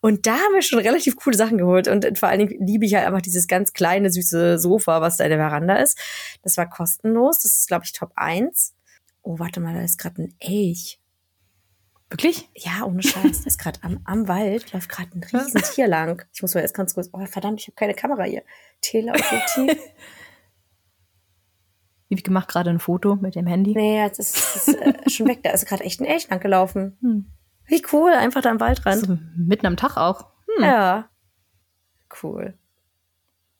[0.00, 1.88] Und da haben wir schon relativ coole Sachen geholt.
[1.88, 5.24] Und vor allen Dingen liebe ich halt einfach dieses ganz kleine, süße Sofa, was da
[5.24, 5.98] in der Veranda ist.
[6.42, 7.40] Das war kostenlos.
[7.42, 8.74] Das ist, glaube ich, Top 1.
[9.22, 10.98] Oh, warte mal, da ist gerade ein Elch.
[12.10, 12.50] Wirklich?
[12.54, 13.40] Ja, ohne Scheiß.
[13.40, 16.22] Da ist gerade am, am Wald, läuft gerade ein riesen Tier lang.
[16.34, 18.42] Ich muss mal erst ganz kurz, oh verdammt, ich habe keine Kamera hier.
[18.82, 19.78] Teleobjektiv.
[22.18, 23.72] Ich gemacht gerade ein Foto mit dem Handy.
[23.74, 25.42] nee, jetzt ist es äh, schon weg.
[25.42, 26.96] Da ist gerade echt ein Elch lang gelaufen.
[27.00, 27.26] Hm.
[27.66, 29.06] Wie cool, einfach da am Waldrand.
[29.06, 30.26] So mitten am Tag auch.
[30.56, 30.64] Hm.
[30.64, 31.08] Ja.
[32.22, 32.54] Cool.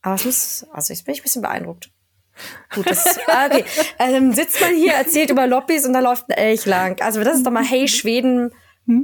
[0.03, 1.91] Aber es muss, also jetzt bin ich ein bisschen beeindruckt.
[2.75, 3.65] Gut, das, ah, okay.
[3.99, 7.01] Ähm, sitzt man hier, erzählt über Lobbys und da läuft ein Elch lang.
[7.01, 8.51] Also das ist doch mal, hey, Schweden,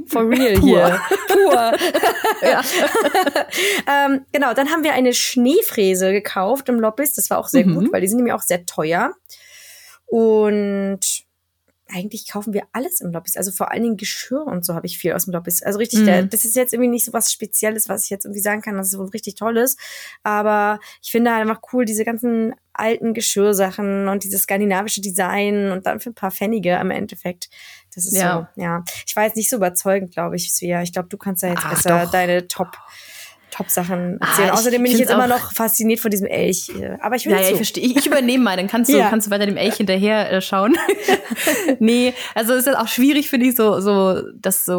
[0.07, 0.99] for real hier.
[1.27, 1.71] Pur.
[2.41, 2.61] Ja.
[3.87, 7.13] ähm, genau, dann haben wir eine Schneefräse gekauft im Lobbys.
[7.13, 7.75] Das war auch sehr Mhm.
[7.75, 9.13] gut, weil die sind nämlich auch sehr teuer.
[10.09, 10.99] Und
[11.91, 13.35] eigentlich kaufen wir alles im Lobbys.
[13.35, 15.63] Also vor allen Dingen Geschirr und so habe ich viel aus dem Lobbys.
[15.63, 16.29] Also richtig, Mhm.
[16.29, 18.87] das ist jetzt irgendwie nicht so was Spezielles, was ich jetzt irgendwie sagen kann, dass
[18.87, 19.79] es so richtig toll ist.
[20.21, 25.87] Aber ich finde halt einfach cool, diese ganzen alten Geschirrsachen und dieses skandinavische Design und
[25.87, 27.49] dann für ein paar Pfennige im Endeffekt.
[27.95, 28.51] Das ist Ja.
[28.55, 28.83] so, ja.
[29.07, 30.83] Ich war jetzt nicht so überzeugend, glaube ich, Svea.
[30.83, 32.11] Ich glaube, du kannst da jetzt Ach, besser doch.
[32.11, 32.77] deine Top
[33.51, 34.47] Top-Sachen Ah, erzählen.
[34.47, 36.71] ich Außerdem bin ich jetzt immer noch fasziniert von diesem Elch.
[37.01, 37.51] Aber ich will Ja, ja, zu.
[37.51, 37.83] ich verstehe.
[37.85, 39.09] Ich, ich übernehme mal, dann kannst du, Ja.
[39.09, 40.75] kannst du weiter dem Elch hinterher äh, schauen.
[41.79, 44.73] nee, also es ist auch schwierig, finde ich, so, so, das so,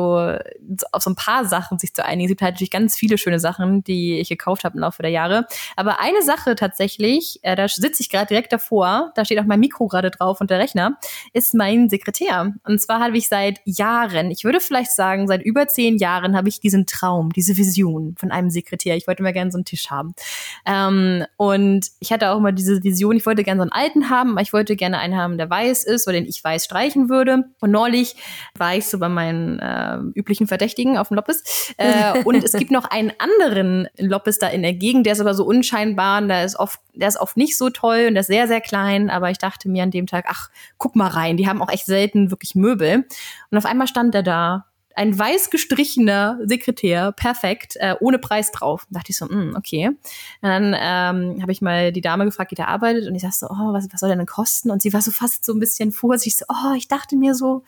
[0.76, 2.26] so auf so ein paar Sachen sich zu einigen.
[2.26, 5.10] Es gibt halt natürlich ganz viele schöne Sachen, die ich gekauft habe im Laufe der
[5.10, 5.46] Jahre.
[5.76, 9.60] Aber eine Sache tatsächlich, äh, da sitze ich gerade direkt davor, da steht auch mein
[9.60, 10.98] Mikro gerade drauf und der Rechner,
[11.32, 12.54] ist mein Sekretär.
[12.64, 16.48] Und zwar habe ich seit Jahren, ich würde vielleicht sagen, seit über zehn Jahren habe
[16.48, 18.59] ich diesen Traum, diese Vision von einem Sekretär.
[18.62, 20.14] Ich wollte immer gerne so einen Tisch haben.
[20.66, 24.32] Ähm, und ich hatte auch immer diese Vision, ich wollte gerne so einen alten haben,
[24.32, 27.44] aber ich wollte gerne einen haben, der weiß ist oder den ich weiß streichen würde.
[27.60, 28.16] Und neulich
[28.56, 31.74] war ich so bei meinen äh, üblichen Verdächtigen auf dem Loppes.
[31.76, 35.34] Äh, und es gibt noch einen anderen Loppes da in der Gegend, der ist aber
[35.34, 38.26] so unscheinbar, und der ist oft, der ist oft nicht so toll und der ist
[38.26, 39.10] sehr, sehr klein.
[39.10, 41.86] Aber ich dachte mir an dem Tag, ach, guck mal rein, die haben auch echt
[41.86, 43.04] selten wirklich Möbel.
[43.50, 48.86] Und auf einmal stand er da ein weiß gestrichener Sekretär, perfekt, äh, ohne Preis drauf.
[48.90, 49.88] Da dachte ich so, mm, okay.
[49.88, 49.98] Und
[50.42, 53.46] dann ähm, habe ich mal die Dame gefragt, die da arbeitet, und ich sagte so,
[53.46, 54.70] oh, was, was soll der denn kosten?
[54.70, 57.62] Und sie war so fast so ein bisschen vorsichtig, so, oh, ich dachte mir so,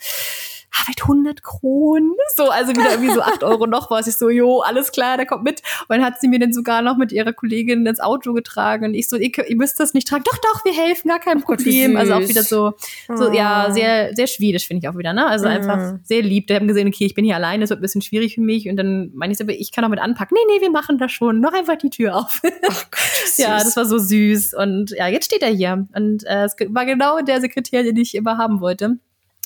[0.74, 2.12] ah, vielleicht 100 Kronen.
[2.36, 4.06] So, also wieder irgendwie so 8 Euro noch was.
[4.06, 5.60] Ich so, jo, alles klar, der kommt mit.
[5.88, 8.86] Und dann hat sie mir dann sogar noch mit ihrer Kollegin ins Auto getragen.
[8.86, 10.24] Und ich so, ihr, ihr müsst das nicht tragen.
[10.24, 11.96] Doch, doch, wir helfen, gar kein Gott, Problem.
[11.96, 12.72] also auch wieder so,
[13.14, 13.32] so Oh.
[13.32, 15.26] ja, sehr, sehr schwedisch finde ich auch wieder, ne?
[15.26, 15.52] Also Mhm.
[15.52, 16.46] einfach sehr lieb.
[16.46, 18.68] Die haben gesehen, okay, ich bin hier alleine, das wird ein bisschen schwierig für mich.
[18.68, 20.36] Und dann meine ich so, aber ich kann auch mit anpacken.
[20.36, 21.40] Nee, nee, wir machen das schon.
[21.40, 22.40] Noch einfach die Tür auf.
[23.36, 24.54] ja, das war so süß.
[24.54, 25.86] Und ja, jetzt steht er hier.
[25.94, 28.98] Und äh, es war genau der Sekretär, den ich immer haben wollte.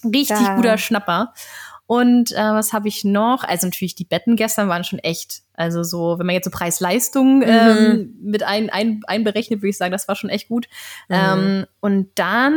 [0.04, 0.56] Richtig Da.
[0.56, 1.32] guter Schnapper.
[1.86, 3.44] Und äh, was habe ich noch?
[3.44, 5.42] Also natürlich die Betten gestern waren schon echt.
[5.56, 9.92] Also so, wenn man jetzt so Preis-Leistung ähm, mit ein, ein, einberechnet, würde ich sagen,
[9.92, 10.66] das war schon echt gut.
[11.08, 11.14] Mhm.
[11.16, 12.54] Ähm, und dann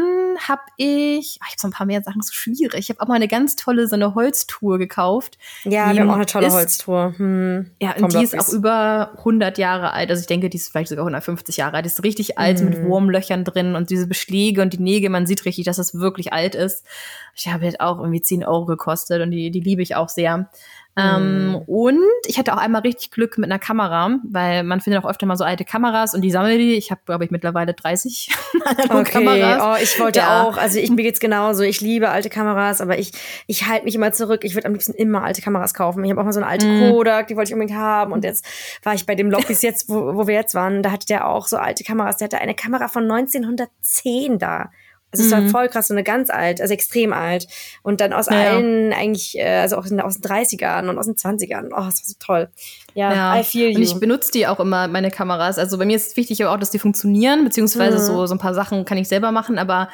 [0.48, 2.76] habe ich, ach, ich habe so ein paar mehr Sachen so schwierig.
[2.80, 5.38] Ich habe auch mal eine ganz tolle so eine Holztour gekauft.
[5.64, 7.14] Ja, Die wir haben auch eine tolle ist- Holztour.
[7.18, 7.72] Hm.
[7.82, 10.10] Ja, und die ist auch über 100 Jahre alt.
[10.10, 11.86] Also ich denke, die ist vielleicht sogar 150 Jahre alt.
[11.86, 12.88] Die ist richtig alt mit Mhm.
[12.88, 16.56] Wurmlöchern drin und diese Beschläge und die Nägel, man sieht richtig, dass das wirklich alt
[16.56, 16.86] ist.
[17.36, 20.50] Ich habe halt auch irgendwie 10 Euro gekostet und die, die liebe ich auch sehr.
[21.00, 25.10] Ähm, und ich hatte auch einmal richtig Glück mit einer Kamera, weil man findet auch
[25.10, 26.74] öfter mal so alte Kameras und die sammle die.
[26.74, 28.30] Ich habe, glaube ich, mittlerweile 30
[28.90, 29.04] okay.
[29.04, 29.62] Kameras.
[29.64, 30.44] Oh, ich wollte ja.
[30.44, 30.58] auch.
[30.58, 31.64] Also ich mir geht's genauso.
[31.64, 33.12] Ich liebe alte Kameras, aber ich,
[33.48, 34.44] ich halte mich immer zurück.
[34.44, 36.04] Ich würde am liebsten immer alte Kameras kaufen.
[36.04, 36.92] Ich habe auch mal so eine alte mm.
[36.92, 38.12] Kodak, die wollte ich unbedingt haben.
[38.12, 38.46] Und jetzt
[38.84, 41.48] war ich bei dem Lobbys jetzt, wo, wo wir jetzt waren, da hatte der auch
[41.48, 42.18] so alte Kameras.
[42.18, 44.72] Der hatte eine Kamera von 1910 da.
[45.12, 45.50] Also es war mhm.
[45.50, 47.48] voll krass, so eine ganz alt, also extrem alt.
[47.82, 48.34] Und dann aus ja.
[48.34, 51.70] allen eigentlich, äh, also auch aus den 30ern und aus den 20ern.
[51.72, 52.50] Oh, das war so toll.
[52.94, 53.40] Ja, ja.
[53.40, 53.78] I feel you.
[53.78, 55.58] Und ich benutze die auch immer, meine Kameras.
[55.58, 58.02] Also bei mir ist es wichtig auch, dass die funktionieren, beziehungsweise mhm.
[58.02, 59.90] so, so ein paar Sachen kann ich selber machen, aber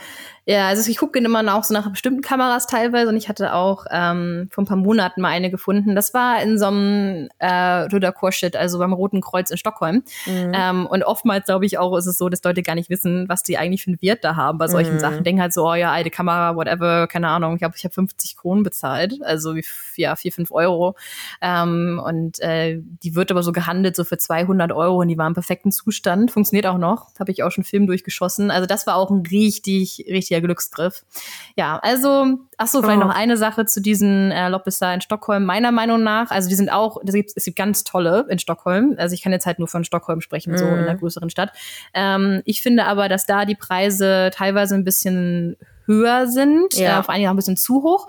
[0.48, 3.86] ja, also ich gucke immer auch so nach bestimmten Kameras teilweise und ich hatte auch
[3.90, 5.96] ähm, vor ein paar Monaten mal eine gefunden.
[5.96, 10.04] Das war in so einem äh, Röder Korset, also beim Roten Kreuz in Stockholm.
[10.28, 10.52] Mhm.
[10.54, 13.42] Ähm, und oftmals glaube ich auch, ist es so, dass Leute gar nicht wissen, was
[13.42, 15.00] die eigentlich für einen Wert da haben bei solchen mhm.
[15.00, 15.24] Sachen.
[15.24, 17.56] Denken halt so, oh ja, alte Kamera, whatever, keine Ahnung.
[17.56, 19.56] Ich glaube, ich habe 50 Kronen bezahlt, also
[19.96, 20.96] ja, 4, 5 Euro.
[21.42, 25.26] Ähm, und äh, die wird aber so gehandelt, so für 200 Euro und die war
[25.26, 26.30] im perfekten Zustand.
[26.30, 27.08] Funktioniert auch noch.
[27.18, 28.52] Habe ich auch schon Film durchgeschossen.
[28.52, 31.04] Also das war auch ein richtig, richtig richtiger Glücksgriff.
[31.56, 33.06] Ja, also, ach so, vielleicht oh.
[33.06, 35.46] noch eine Sache zu diesen äh, Loppissa in Stockholm.
[35.46, 38.96] Meiner Meinung nach, also die sind auch, es gibt, es gibt ganz tolle in Stockholm.
[38.98, 40.58] Also ich kann jetzt halt nur von Stockholm sprechen, mm.
[40.58, 41.00] so in einer mhm.
[41.00, 41.52] größeren Stadt.
[41.94, 47.00] Ähm, ich finde aber, dass da die Preise teilweise ein bisschen höher sind, ja.
[47.00, 48.08] äh, vor allen Dingen auch ein bisschen zu hoch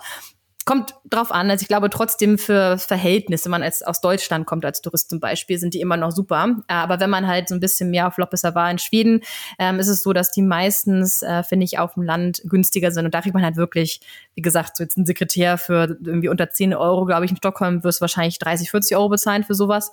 [0.67, 1.49] kommt drauf an.
[1.49, 5.21] Also ich glaube trotzdem für Verhältnisse, wenn man als, aus Deutschland kommt als Tourist zum
[5.21, 6.57] Beispiel, sind die immer noch super.
[6.67, 9.21] Aber wenn man halt so ein bisschen mehr auf Loppesa war in Schweden,
[9.61, 13.05] ähm, ist es so, dass die meistens, äh, finde ich, auf dem Land günstiger sind.
[13.05, 14.01] Und da kriegt man halt wirklich,
[14.35, 17.85] wie gesagt, so jetzt ein Sekretär für irgendwie unter 10 Euro, glaube ich, in Stockholm
[17.85, 19.93] wirst du wahrscheinlich 30, 40 Euro bezahlen für sowas,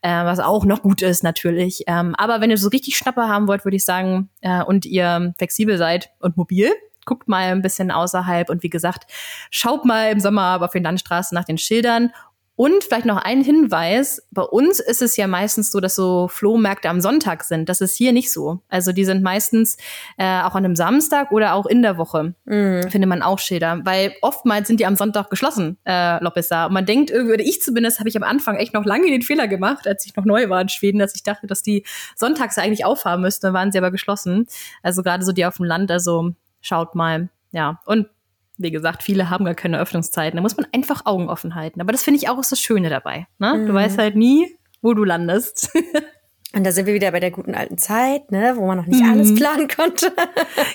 [0.00, 1.84] äh, was auch noch gut ist natürlich.
[1.86, 5.34] Ähm, aber wenn ihr so richtig Schnapper haben wollt, würde ich sagen, äh, und ihr
[5.36, 6.72] flexibel seid und mobil,
[7.04, 9.10] guckt mal ein bisschen außerhalb und wie gesagt,
[9.50, 12.10] schaut mal im Sommer auf den Landstraßen nach den Schildern
[12.56, 14.22] und vielleicht noch ein Hinweis.
[14.30, 17.68] Bei uns ist es ja meistens so, dass so Flohmärkte am Sonntag sind.
[17.68, 18.60] Das ist hier nicht so.
[18.68, 19.76] Also die sind meistens
[20.18, 22.34] äh, auch an einem Samstag oder auch in der Woche.
[22.44, 22.88] Mhm.
[22.90, 23.80] Findet man auch Schilder.
[23.82, 26.66] Weil oftmals sind die am Sonntag geschlossen, äh, Lopissa.
[26.66, 29.22] Und man denkt irgendwie, oder ich zumindest, habe ich am Anfang echt noch lange den
[29.22, 31.84] Fehler gemacht, als ich noch neu war in Schweden, dass ich dachte, dass die
[32.14, 33.46] sonntags eigentlich aufhaben müssten.
[33.46, 34.46] Dann waren sie aber geschlossen.
[34.82, 35.90] Also gerade so die auf dem Land.
[35.90, 36.34] Also
[36.64, 37.28] schaut mal.
[37.52, 38.08] Ja, und
[38.56, 40.36] wie gesagt, viele haben gar keine Öffnungszeiten.
[40.36, 41.80] Da muss man einfach Augen offen halten.
[41.80, 43.26] Aber das finde ich auch das Schöne dabei.
[43.38, 43.54] Ne?
[43.54, 43.66] Mhm.
[43.66, 45.70] Du weißt halt nie, wo du landest.
[46.54, 49.02] Und da sind wir wieder bei der guten alten Zeit, ne, wo man noch nicht
[49.02, 49.10] mhm.
[49.10, 50.12] alles planen konnte.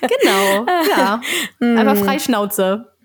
[0.02, 0.66] genau,
[0.98, 1.22] ja.
[1.62, 2.20] Einfach frei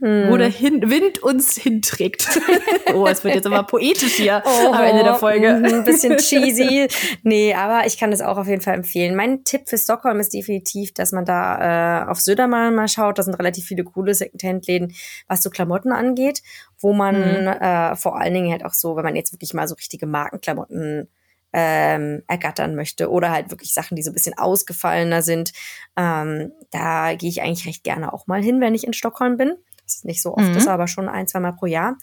[0.05, 0.31] Hm.
[0.31, 2.29] wo der Hin Wind uns hinträgt.
[2.95, 5.49] oh, es wird jetzt aber poetisch hier oh, am Ende der Folge.
[5.49, 6.89] Ein mhm, bisschen cheesy.
[7.23, 9.17] Nee, aber ich kann das auch auf jeden Fall empfehlen.
[9.17, 13.19] Mein Tipp für Stockholm ist definitiv, dass man da äh, auf Södermalm mal schaut.
[13.19, 14.93] Da sind relativ viele coole Secondhand-Läden,
[15.27, 16.43] was so Klamotten angeht,
[16.79, 17.47] wo man mhm.
[17.47, 21.09] äh, vor allen Dingen halt auch so, wenn man jetzt wirklich mal so richtige Markenklamotten
[21.55, 25.55] ähm, ergattern möchte oder halt wirklich Sachen, die so ein bisschen ausgefallener sind.
[25.97, 29.55] Ähm, da gehe ich eigentlich recht gerne auch mal hin, wenn ich in Stockholm bin.
[29.85, 30.57] Das ist nicht so oft, mhm.
[30.57, 31.97] ist aber schon ein, zwei Mal pro Jahr.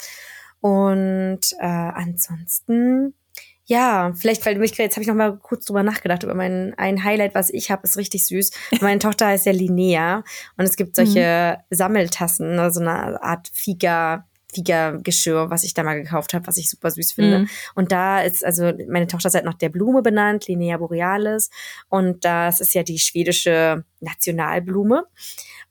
[0.60, 3.16] Und äh, ansonsten,
[3.66, 6.74] ja, vielleicht, weil du mich jetzt habe ich noch mal kurz drüber nachgedacht über mein
[6.78, 8.52] ein Highlight, was ich habe, ist richtig süß.
[8.82, 10.24] Meine Tochter heißt ja Linnea
[10.58, 11.76] und es gibt solche mhm.
[11.76, 16.92] Sammeltassen, also eine Art Figa Geschirr, was ich da mal gekauft habe, was ich super
[16.92, 17.40] süß finde.
[17.40, 17.50] Mhm.
[17.76, 21.50] Und da ist, also meine Tochter ist halt nach der Blume benannt, Linnea borealis.
[21.88, 25.06] Und das ist ja die schwedische Nationalblume.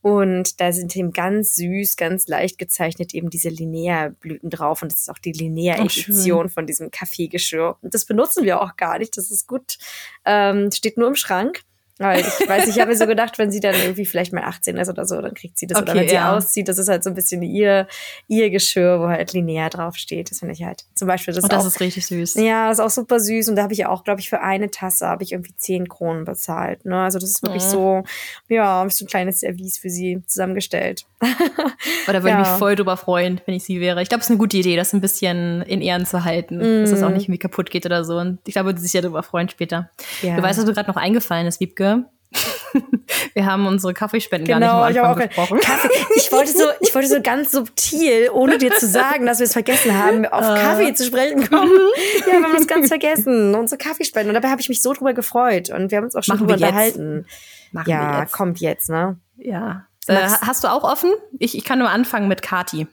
[0.03, 4.83] Und da sind eben ganz süß, ganz leicht gezeichnet eben diese Linnea-Blüten drauf.
[4.83, 7.77] Und das ist auch die Linnea-Edition von diesem Kaffeegeschirr.
[7.83, 9.17] Und das benutzen wir auch gar nicht.
[9.17, 9.77] Das ist gut.
[10.25, 11.63] Ähm, steht nur im Schrank.
[12.01, 14.79] Weil ich weiß, ich habe mir so gedacht, wenn sie dann irgendwie vielleicht mal 18
[14.79, 15.79] ist oder so, dann kriegt sie das.
[15.79, 16.35] Okay, oder wenn sie ja.
[16.35, 17.87] auszieht, das ist halt so ein bisschen ihr,
[18.27, 20.31] ihr Geschirr, wo halt linear draufsteht.
[20.31, 21.45] Das finde ich halt zum Beispiel das.
[21.45, 22.37] Und das auch, ist richtig süß.
[22.37, 23.51] Ja, das ist auch super süß.
[23.51, 26.25] Und da habe ich auch, glaube ich, für eine Tasse habe ich irgendwie 10 Kronen
[26.25, 26.87] bezahlt.
[26.87, 27.03] Ne?
[27.03, 27.69] Also das ist wirklich oh.
[27.69, 28.05] so,
[28.49, 31.05] ja, habe ich so ein kleines Service für sie zusammengestellt.
[32.09, 32.43] Oder würde ja.
[32.43, 34.01] ich mich voll drüber freuen, wenn ich sie wäre.
[34.01, 36.81] Ich glaube, es ist eine gute Idee, das ein bisschen in Ehren zu halten, mm.
[36.81, 38.17] dass es auch nicht irgendwie kaputt geht oder so.
[38.17, 39.91] Und ich glaube, sie sich ja darüber freuen später.
[40.23, 40.37] Ja.
[40.37, 41.90] Du weißt, was mir gerade noch eingefallen ist, Wiebke.
[43.35, 45.61] Wir haben unsere Kaffeespenden genau, gar nicht am Anfang besprochen.
[45.61, 45.89] Kaffee.
[46.17, 49.53] Ich wollte so, ich wollte so ganz subtil, ohne dir zu sagen, dass wir es
[49.53, 50.55] vergessen haben, auf uh.
[50.55, 51.73] Kaffee zu sprechen kommen.
[51.73, 52.21] Mhm.
[52.21, 53.55] Ja, wir haben es ganz vergessen.
[53.55, 54.31] Unsere Kaffeespenden.
[54.31, 55.71] Und dabei habe ich mich so drüber gefreut.
[55.71, 57.27] Und wir haben uns auch schon Machen drüber unterhalten.
[57.73, 58.33] Machen ja, jetzt.
[58.33, 59.19] kommt jetzt, ne?
[59.37, 59.87] Ja.
[60.07, 61.11] Äh, hast du auch offen?
[61.39, 62.87] Ich, ich kann nur anfangen mit Kati.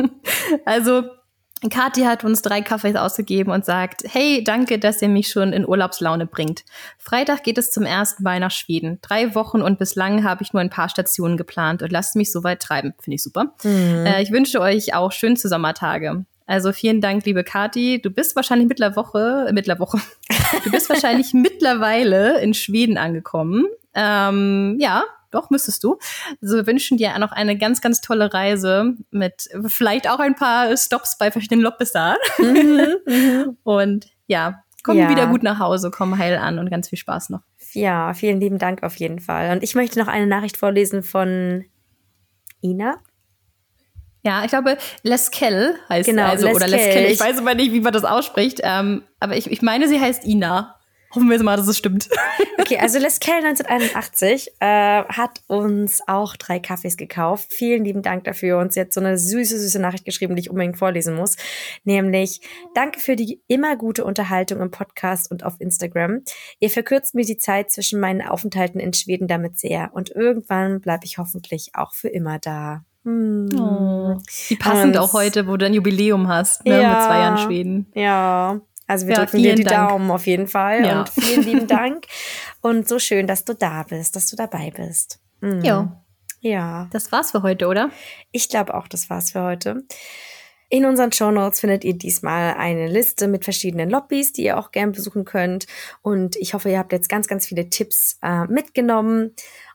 [0.64, 1.04] also,
[1.68, 5.66] Kathi hat uns drei Kaffees ausgegeben und sagt, hey, danke, dass ihr mich schon in
[5.66, 6.64] Urlaubslaune bringt.
[6.98, 8.98] Freitag geht es zum ersten Mal nach Schweden.
[9.02, 12.44] Drei Wochen und bislang habe ich nur ein paar Stationen geplant und lasst mich so
[12.44, 12.94] weit treiben.
[13.00, 13.54] Finde ich super.
[13.62, 14.06] Mhm.
[14.06, 16.24] Äh, ich wünsche euch auch schönste Sommertage.
[16.46, 18.02] Also vielen Dank, liebe Kati.
[18.02, 20.02] Du bist wahrscheinlich mittlerweile, mittlerweile,
[20.64, 23.66] du bist wahrscheinlich mittlerweile in Schweden angekommen.
[23.94, 25.04] Ähm, ja,
[25.34, 25.98] doch, müsstest du.
[26.40, 30.76] Also wir wünschen dir noch eine ganz, ganz tolle Reise mit vielleicht auch ein paar
[30.76, 32.16] Stops bei verschiedenen da.
[32.38, 33.56] Mhm, mhm.
[33.62, 35.10] Und ja, komm ja.
[35.10, 37.40] wieder gut nach Hause, komm heil an und ganz viel Spaß noch.
[37.72, 39.50] Ja, vielen lieben Dank auf jeden Fall.
[39.50, 41.64] Und ich möchte noch eine Nachricht vorlesen von
[42.62, 42.96] Ina.
[44.24, 47.04] Ja, ich glaube, Leskel heißt genau, also, Les oder Leskel.
[47.06, 48.60] Ich weiß aber nicht, wie man das ausspricht.
[48.62, 50.76] Ähm, aber ich, ich meine, sie heißt Ina.
[51.14, 52.08] Hoffen wir jetzt mal, dass es stimmt.
[52.56, 57.52] Okay, also Leskel 1981 äh, hat uns auch drei Kaffees gekauft.
[57.52, 58.58] Vielen lieben Dank dafür.
[58.58, 61.36] Und sie hat so eine süße, süße Nachricht geschrieben, die ich unbedingt vorlesen muss.
[61.84, 62.40] Nämlich,
[62.74, 66.22] danke für die immer gute Unterhaltung im Podcast und auf Instagram.
[66.58, 69.90] Ihr verkürzt mir die Zeit zwischen meinen Aufenthalten in Schweden damit sehr.
[69.92, 72.86] Und irgendwann bleibe ich hoffentlich auch für immer da.
[73.04, 73.50] Hm.
[73.58, 77.36] Oh, wie passend auch heute, wo du ein Jubiläum hast, ne, ja, mit zwei Jahren
[77.36, 77.92] Schweden.
[77.94, 79.88] Ja, also wir ja, drücken dir die Dank.
[79.90, 81.00] Daumen auf jeden Fall ja.
[81.00, 82.06] und vielen lieben Dank.
[82.60, 85.20] Und so schön, dass du da bist, dass du dabei bist.
[85.40, 85.62] Mhm.
[85.62, 86.04] Ja.
[86.40, 86.88] Ja.
[86.92, 87.90] Das war's für heute, oder?
[88.30, 89.84] Ich glaube auch, das war's für heute.
[90.68, 94.70] In unseren Show Notes findet ihr diesmal eine Liste mit verschiedenen Lobbys, die ihr auch
[94.70, 95.66] gern besuchen könnt.
[96.02, 99.34] Und ich hoffe, ihr habt jetzt ganz, ganz viele Tipps äh, mitgenommen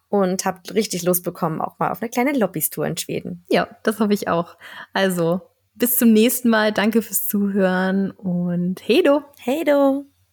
[0.10, 3.46] und habt richtig Lust bekommen, auch mal auf eine kleine Lobbys-Tour in Schweden.
[3.50, 4.58] Ja, das hoffe ich auch.
[4.94, 5.42] Also,
[5.80, 6.72] bis zum nächsten Mal.
[6.72, 9.24] Danke fürs Zuhören und hey do.
[9.40, 10.06] Hey do.